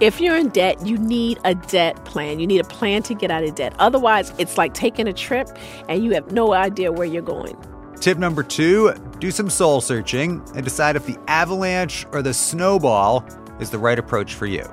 If 0.00 0.18
you're 0.18 0.36
in 0.36 0.48
debt, 0.48 0.86
you 0.86 0.96
need 0.96 1.38
a 1.44 1.54
debt 1.54 2.06
plan. 2.06 2.40
You 2.40 2.46
need 2.46 2.62
a 2.62 2.64
plan 2.64 3.02
to 3.02 3.14
get 3.14 3.30
out 3.30 3.44
of 3.44 3.54
debt. 3.54 3.74
Otherwise, 3.78 4.32
it's 4.38 4.56
like 4.56 4.72
taking 4.72 5.06
a 5.06 5.12
trip 5.12 5.50
and 5.90 6.02
you 6.02 6.12
have 6.12 6.32
no 6.32 6.54
idea 6.54 6.90
where 6.90 7.06
you're 7.06 7.20
going. 7.20 7.54
Tip 8.00 8.16
number 8.16 8.42
two 8.42 8.94
do 9.18 9.30
some 9.30 9.50
soul 9.50 9.82
searching 9.82 10.42
and 10.54 10.64
decide 10.64 10.96
if 10.96 11.04
the 11.04 11.18
avalanche 11.28 12.06
or 12.12 12.22
the 12.22 12.32
snowball 12.32 13.22
is 13.60 13.68
the 13.68 13.78
right 13.78 13.98
approach 13.98 14.32
for 14.32 14.46
you. 14.46 14.64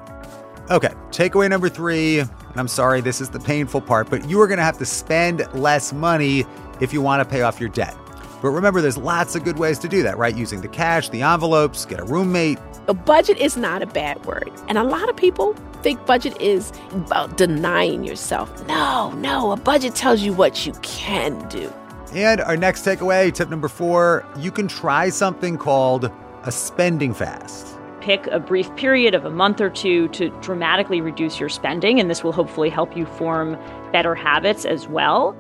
Okay, 0.69 0.93
takeaway 1.09 1.49
number 1.49 1.67
three, 1.67 2.19
and 2.19 2.29
I'm 2.55 2.69
sorry, 2.69 3.01
this 3.01 3.19
is 3.19 3.29
the 3.29 3.39
painful 3.39 3.81
part, 3.81 4.09
but 4.09 4.29
you 4.29 4.39
are 4.39 4.47
going 4.47 4.59
to 4.59 4.63
have 4.63 4.77
to 4.77 4.85
spend 4.85 5.45
less 5.53 5.91
money 5.91 6.45
if 6.79 6.93
you 6.93 7.01
want 7.01 7.21
to 7.21 7.29
pay 7.29 7.41
off 7.41 7.59
your 7.59 7.69
debt. 7.69 7.97
But 8.41 8.49
remember, 8.49 8.81
there's 8.81 8.97
lots 8.97 9.35
of 9.35 9.43
good 9.43 9.57
ways 9.57 9.79
to 9.79 9.87
do 9.87 10.03
that, 10.03 10.17
right? 10.17 10.35
Using 10.35 10.61
the 10.61 10.67
cash, 10.67 11.09
the 11.09 11.23
envelopes, 11.23 11.85
get 11.85 11.99
a 11.99 12.03
roommate. 12.03 12.59
A 12.87 12.93
budget 12.93 13.37
is 13.37 13.57
not 13.57 13.81
a 13.81 13.87
bad 13.87 14.23
word. 14.25 14.51
And 14.67 14.77
a 14.77 14.83
lot 14.83 15.09
of 15.09 15.17
people 15.17 15.53
think 15.81 16.05
budget 16.05 16.39
is 16.39 16.71
about 16.91 17.37
denying 17.37 18.03
yourself. 18.03 18.67
No, 18.67 19.11
no, 19.13 19.51
a 19.51 19.57
budget 19.57 19.95
tells 19.95 20.21
you 20.21 20.33
what 20.33 20.65
you 20.65 20.73
can 20.83 21.47
do. 21.49 21.71
And 22.13 22.39
our 22.41 22.55
next 22.55 22.85
takeaway, 22.85 23.33
tip 23.33 23.49
number 23.49 23.67
four, 23.67 24.25
you 24.37 24.51
can 24.51 24.67
try 24.67 25.09
something 25.09 25.57
called 25.57 26.11
a 26.43 26.51
spending 26.51 27.13
fast. 27.13 27.75
Pick 28.01 28.27
a 28.27 28.39
brief 28.39 28.73
period 28.77 29.13
of 29.13 29.25
a 29.25 29.29
month 29.29 29.59
or 29.59 29.69
two 29.69 30.07
to 30.09 30.29
dramatically 30.41 31.01
reduce 31.01 31.39
your 31.39 31.49
spending, 31.49 31.99
and 31.99 32.09
this 32.09 32.23
will 32.23 32.31
hopefully 32.31 32.69
help 32.69 32.95
you 32.95 33.05
form 33.05 33.57
better 33.91 34.15
habits 34.15 34.63
as 34.63 34.87
well 34.87 35.35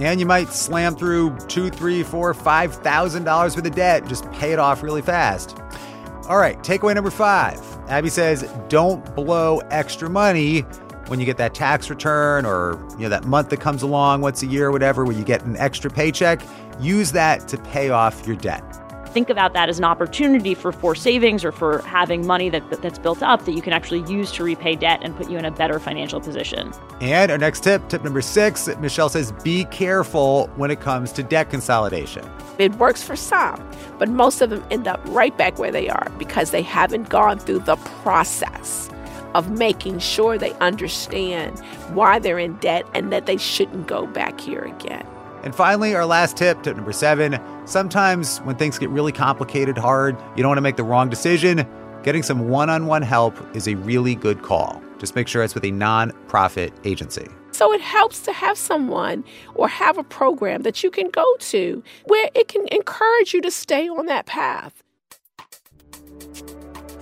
and 0.00 0.18
you 0.18 0.26
might 0.26 0.48
slam 0.48 0.96
through 0.96 1.36
two, 1.48 1.70
three, 1.70 2.02
four, 2.02 2.32
five 2.34 2.74
thousand 2.74 3.24
dollars 3.24 3.56
worth 3.56 3.66
of 3.66 3.74
debt. 3.74 4.06
Just 4.06 4.30
pay 4.32 4.52
it 4.52 4.58
off 4.58 4.82
really 4.82 5.02
fast. 5.02 5.58
All 6.28 6.38
right, 6.38 6.58
takeaway 6.58 6.94
number 6.94 7.10
five. 7.10 7.60
Abby 7.88 8.08
says, 8.08 8.48
don't 8.68 9.14
blow 9.16 9.58
extra 9.70 10.08
money 10.08 10.60
when 11.08 11.18
you 11.18 11.26
get 11.26 11.36
that 11.38 11.54
tax 11.54 11.90
return 11.90 12.46
or 12.46 12.78
you 12.92 13.00
know 13.00 13.08
that 13.08 13.24
month 13.24 13.48
that 13.50 13.60
comes 13.60 13.82
along 13.82 14.20
once 14.20 14.42
a 14.42 14.46
year 14.46 14.68
or 14.68 14.72
whatever 14.72 15.04
where 15.04 15.16
you 15.16 15.24
get 15.24 15.44
an 15.44 15.56
extra 15.56 15.90
paycheck. 15.90 16.40
Use 16.80 17.12
that 17.12 17.48
to 17.48 17.58
pay 17.58 17.90
off 17.90 18.26
your 18.26 18.36
debt 18.36 18.62
think 19.12 19.30
about 19.30 19.52
that 19.52 19.68
as 19.68 19.78
an 19.78 19.84
opportunity 19.84 20.54
for 20.54 20.72
for 20.72 20.94
savings 20.94 21.44
or 21.44 21.52
for 21.52 21.82
having 21.82 22.26
money 22.26 22.48
that, 22.48 22.68
that's 22.82 22.98
built 22.98 23.22
up 23.22 23.44
that 23.44 23.52
you 23.52 23.62
can 23.62 23.72
actually 23.72 24.02
use 24.10 24.32
to 24.32 24.44
repay 24.44 24.76
debt 24.76 25.00
and 25.02 25.16
put 25.16 25.28
you 25.30 25.36
in 25.38 25.44
a 25.44 25.50
better 25.50 25.78
financial 25.78 26.20
position. 26.20 26.72
And 27.00 27.30
our 27.30 27.38
next 27.38 27.62
tip, 27.64 27.88
tip 27.88 28.04
number 28.04 28.20
six, 28.20 28.68
Michelle 28.78 29.08
says 29.08 29.32
be 29.44 29.64
careful 29.66 30.48
when 30.56 30.70
it 30.70 30.80
comes 30.80 31.12
to 31.12 31.22
debt 31.22 31.50
consolidation. 31.50 32.28
It 32.58 32.74
works 32.76 33.02
for 33.02 33.16
some, 33.16 33.68
but 33.98 34.08
most 34.08 34.40
of 34.40 34.50
them 34.50 34.64
end 34.70 34.86
up 34.86 35.00
right 35.06 35.36
back 35.36 35.58
where 35.58 35.72
they 35.72 35.88
are 35.88 36.10
because 36.18 36.50
they 36.50 36.62
haven't 36.62 37.08
gone 37.08 37.38
through 37.38 37.60
the 37.60 37.76
process 37.76 38.90
of 39.34 39.50
making 39.50 39.98
sure 39.98 40.36
they 40.36 40.52
understand 40.54 41.58
why 41.94 42.18
they're 42.18 42.38
in 42.38 42.56
debt 42.56 42.86
and 42.94 43.12
that 43.12 43.26
they 43.26 43.36
shouldn't 43.36 43.86
go 43.86 44.06
back 44.06 44.40
here 44.40 44.62
again. 44.62 45.06
And 45.42 45.54
finally, 45.54 45.94
our 45.94 46.06
last 46.06 46.36
tip, 46.36 46.62
tip 46.62 46.76
number 46.76 46.92
seven 46.92 47.40
sometimes 47.64 48.38
when 48.38 48.56
things 48.56 48.78
get 48.78 48.90
really 48.90 49.12
complicated, 49.12 49.78
hard, 49.78 50.16
you 50.36 50.42
don't 50.42 50.48
want 50.48 50.58
to 50.58 50.62
make 50.62 50.76
the 50.76 50.84
wrong 50.84 51.08
decision. 51.08 51.66
Getting 52.02 52.22
some 52.22 52.48
one 52.48 52.70
on 52.70 52.86
one 52.86 53.02
help 53.02 53.36
is 53.54 53.68
a 53.68 53.74
really 53.76 54.14
good 54.14 54.42
call. 54.42 54.82
Just 54.98 55.14
make 55.14 55.28
sure 55.28 55.42
it's 55.42 55.54
with 55.54 55.64
a 55.64 55.70
non-profit 55.70 56.72
agency. 56.84 57.28
So 57.52 57.72
it 57.72 57.80
helps 57.80 58.20
to 58.22 58.32
have 58.32 58.56
someone 58.56 59.24
or 59.54 59.68
have 59.68 59.98
a 59.98 60.04
program 60.04 60.62
that 60.62 60.82
you 60.82 60.90
can 60.90 61.10
go 61.10 61.36
to 61.38 61.82
where 62.06 62.30
it 62.34 62.48
can 62.48 62.66
encourage 62.68 63.34
you 63.34 63.40
to 63.42 63.50
stay 63.50 63.88
on 63.88 64.06
that 64.06 64.26
path. 64.26 64.82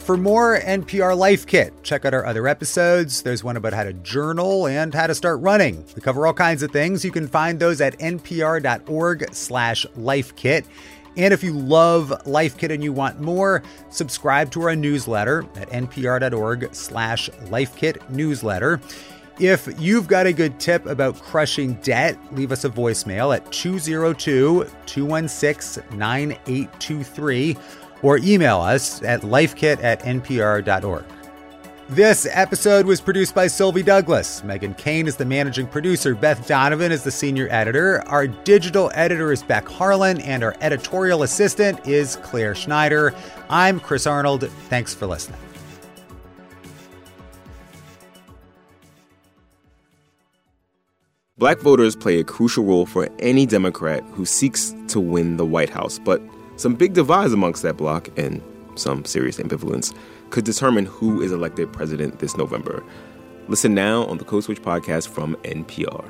For 0.09 0.17
more 0.17 0.59
NPR 0.59 1.15
Life 1.15 1.47
Kit, 1.47 1.83
check 1.83 2.07
out 2.07 2.15
our 2.15 2.25
other 2.25 2.49
episodes. 2.49 3.21
There's 3.21 3.45
one 3.45 3.59
about 3.59 3.75
how 3.75 3.85
to 3.85 3.93
journal 3.93 4.67
and 4.67 4.95
how 4.95 5.07
to 5.07 5.15
start 5.15 5.39
running. 5.43 5.85
We 5.95 6.01
cover 6.01 6.27
all 6.27 6.33
kinds 6.33 6.63
of 6.63 6.71
things. 6.71 7.05
You 7.05 7.11
can 7.11 7.29
find 7.29 7.61
those 7.61 7.83
at 7.83 7.99
npr.org 7.99 9.35
slash 9.35 9.85
lifekit. 9.99 10.65
And 11.19 11.35
if 11.35 11.45
you 11.45 11.53
love 11.53 12.27
Life 12.27 12.57
Kit 12.57 12.71
and 12.71 12.83
you 12.83 12.91
want 12.91 13.21
more, 13.21 13.63
subscribe 13.91 14.51
to 14.53 14.63
our 14.63 14.75
newsletter 14.75 15.45
at 15.57 15.69
npr.org 15.69 16.75
slash 16.75 17.29
lifekit 17.51 18.09
newsletter. 18.09 18.81
If 19.39 19.69
you've 19.79 20.09
got 20.09 20.27
a 20.27 20.33
good 20.33 20.59
tip 20.59 20.87
about 20.87 21.21
crushing 21.21 21.75
debt, 21.83 22.19
leave 22.33 22.51
us 22.51 22.65
a 22.65 22.71
voicemail 22.71 23.37
at 23.37 23.53
202 23.53 24.67
216 24.87 25.85
9823 25.99 27.57
or 28.03 28.19
email 28.19 28.61
us 28.61 29.03
at 29.03 29.23
lifekit 29.23 29.83
at 29.83 30.03
npr.org. 30.03 31.05
This 31.91 32.27
episode 32.31 32.85
was 32.85 33.01
produced 33.01 33.35
by 33.35 33.47
Sylvie 33.47 33.83
Douglas. 33.83 34.43
Meghan 34.43 34.77
Keane 34.77 35.07
is 35.07 35.17
the 35.17 35.25
managing 35.25 35.67
producer. 35.67 36.15
Beth 36.15 36.47
Donovan 36.47 36.93
is 36.93 37.03
the 37.03 37.11
senior 37.11 37.49
editor. 37.51 38.03
Our 38.09 38.27
digital 38.27 38.91
editor 38.93 39.33
is 39.33 39.43
Beck 39.43 39.67
Harlan, 39.67 40.21
and 40.21 40.45
our 40.45 40.55
editorial 40.61 41.23
assistant 41.23 41.89
is 41.89 42.17
Clare 42.17 42.55
Schneider. 42.55 43.15
I'm 43.49 43.81
Chris 43.81 44.07
Arnold. 44.07 44.51
Thanks 44.69 44.93
for 44.93 45.07
listening. 45.07 45.41
Black 51.39 51.61
voters 51.61 51.97
play 51.97 52.21
a 52.21 52.25
crucial 52.25 52.65
role 52.65 52.85
for 52.85 53.09
any 53.21 53.47
Democrat 53.47 54.05
who 54.11 54.27
seeks 54.27 54.75
to 54.89 55.01
win 55.01 55.39
the 55.39 55.47
White 55.47 55.71
House, 55.71 55.99
but 55.99 56.21
some 56.59 56.75
big 56.75 56.93
divides 56.93 57.33
amongst 57.33 57.63
that 57.63 57.77
bloc 57.77 58.09
and 58.19 58.43
some 58.75 59.05
serious 59.05 59.39
ambivalence 59.39 59.95
could 60.31 60.45
determine 60.45 60.87
who 60.87 61.23
is 61.23 61.33
elected 61.33 61.73
president 61.73 62.19
this 62.19 62.37
November. 62.37 62.85
Listen 63.49 63.75
now 63.75 64.05
on 64.07 64.19
the 64.19 64.25
Code 64.25 64.45
Switch 64.45 64.61
podcast 64.61 65.09
from 65.09 65.37
NPR. 65.37 66.05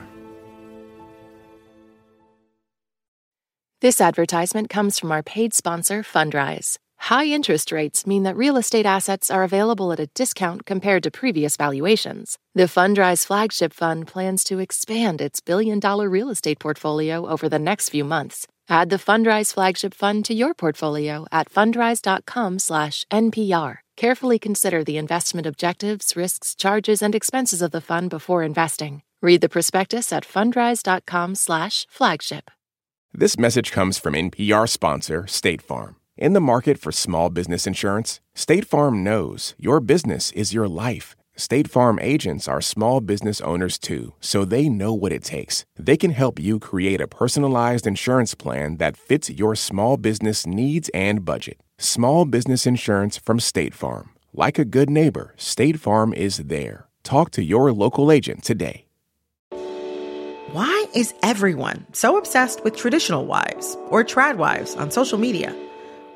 This 3.80 4.00
advertisement 4.00 4.70
comes 4.70 4.98
from 4.98 5.12
our 5.12 5.22
paid 5.22 5.54
sponsor, 5.54 6.02
Fundrise. 6.02 6.78
High 6.96 7.26
interest 7.26 7.70
rates 7.70 8.08
mean 8.08 8.24
that 8.24 8.36
real 8.36 8.56
estate 8.56 8.86
assets 8.86 9.30
are 9.30 9.44
available 9.44 9.92
at 9.92 10.00
a 10.00 10.08
discount 10.14 10.66
compared 10.66 11.04
to 11.04 11.12
previous 11.12 11.56
valuations. 11.56 12.38
The 12.56 12.64
Fundrise 12.64 13.24
flagship 13.24 13.72
fund 13.72 14.08
plans 14.08 14.42
to 14.44 14.58
expand 14.58 15.20
its 15.20 15.40
billion 15.40 15.78
dollar 15.78 16.08
real 16.08 16.28
estate 16.28 16.58
portfolio 16.58 17.28
over 17.28 17.48
the 17.48 17.60
next 17.60 17.90
few 17.90 18.02
months 18.02 18.48
Add 18.68 18.90
the 18.90 18.96
Fundrise 18.96 19.54
flagship 19.54 19.94
fund 19.94 20.24
to 20.26 20.34
your 20.34 20.52
portfolio 20.54 21.24
at 21.32 21.50
fundrise.com/npr. 21.50 23.78
Carefully 23.96 24.38
consider 24.38 24.84
the 24.84 24.98
investment 24.98 25.46
objectives, 25.46 26.14
risks, 26.16 26.54
charges, 26.54 27.00
and 27.02 27.14
expenses 27.14 27.62
of 27.62 27.70
the 27.70 27.80
fund 27.80 28.10
before 28.10 28.42
investing. 28.42 29.00
Read 29.22 29.40
the 29.40 29.48
prospectus 29.48 30.12
at 30.12 30.24
fundrise.com/flagship. 30.24 32.50
This 33.12 33.38
message 33.38 33.72
comes 33.72 33.96
from 33.98 34.14
NPR 34.14 34.68
sponsor 34.68 35.26
State 35.26 35.62
Farm. 35.62 35.96
In 36.16 36.34
the 36.34 36.40
market 36.40 36.78
for 36.78 36.92
small 36.92 37.30
business 37.30 37.66
insurance, 37.66 38.20
State 38.34 38.66
Farm 38.66 39.02
knows 39.02 39.54
your 39.58 39.80
business 39.80 40.30
is 40.32 40.52
your 40.52 40.68
life 40.68 41.16
State 41.38 41.70
Farm 41.70 42.00
agents 42.02 42.48
are 42.48 42.60
small 42.60 43.00
business 43.00 43.40
owners 43.42 43.78
too, 43.78 44.12
so 44.18 44.44
they 44.44 44.68
know 44.68 44.92
what 44.92 45.12
it 45.12 45.22
takes. 45.22 45.64
They 45.76 45.96
can 45.96 46.10
help 46.10 46.40
you 46.40 46.58
create 46.58 47.00
a 47.00 47.06
personalized 47.06 47.86
insurance 47.86 48.34
plan 48.34 48.78
that 48.78 48.96
fits 48.96 49.30
your 49.30 49.54
small 49.54 49.96
business 49.96 50.48
needs 50.48 50.90
and 50.92 51.24
budget. 51.24 51.60
Small 51.78 52.24
business 52.24 52.66
insurance 52.66 53.16
from 53.16 53.38
State 53.38 53.72
Farm. 53.72 54.10
Like 54.32 54.58
a 54.58 54.64
good 54.64 54.90
neighbor, 54.90 55.32
State 55.36 55.78
Farm 55.78 56.12
is 56.12 56.38
there. 56.38 56.88
Talk 57.04 57.30
to 57.30 57.44
your 57.44 57.72
local 57.72 58.10
agent 58.10 58.42
today. 58.42 58.86
Why 60.50 60.86
is 60.92 61.14
everyone 61.22 61.86
so 61.92 62.18
obsessed 62.18 62.64
with 62.64 62.74
traditional 62.74 63.26
wives 63.26 63.76
or 63.90 64.02
trad 64.02 64.38
wives 64.38 64.74
on 64.74 64.90
social 64.90 65.18
media? 65.18 65.54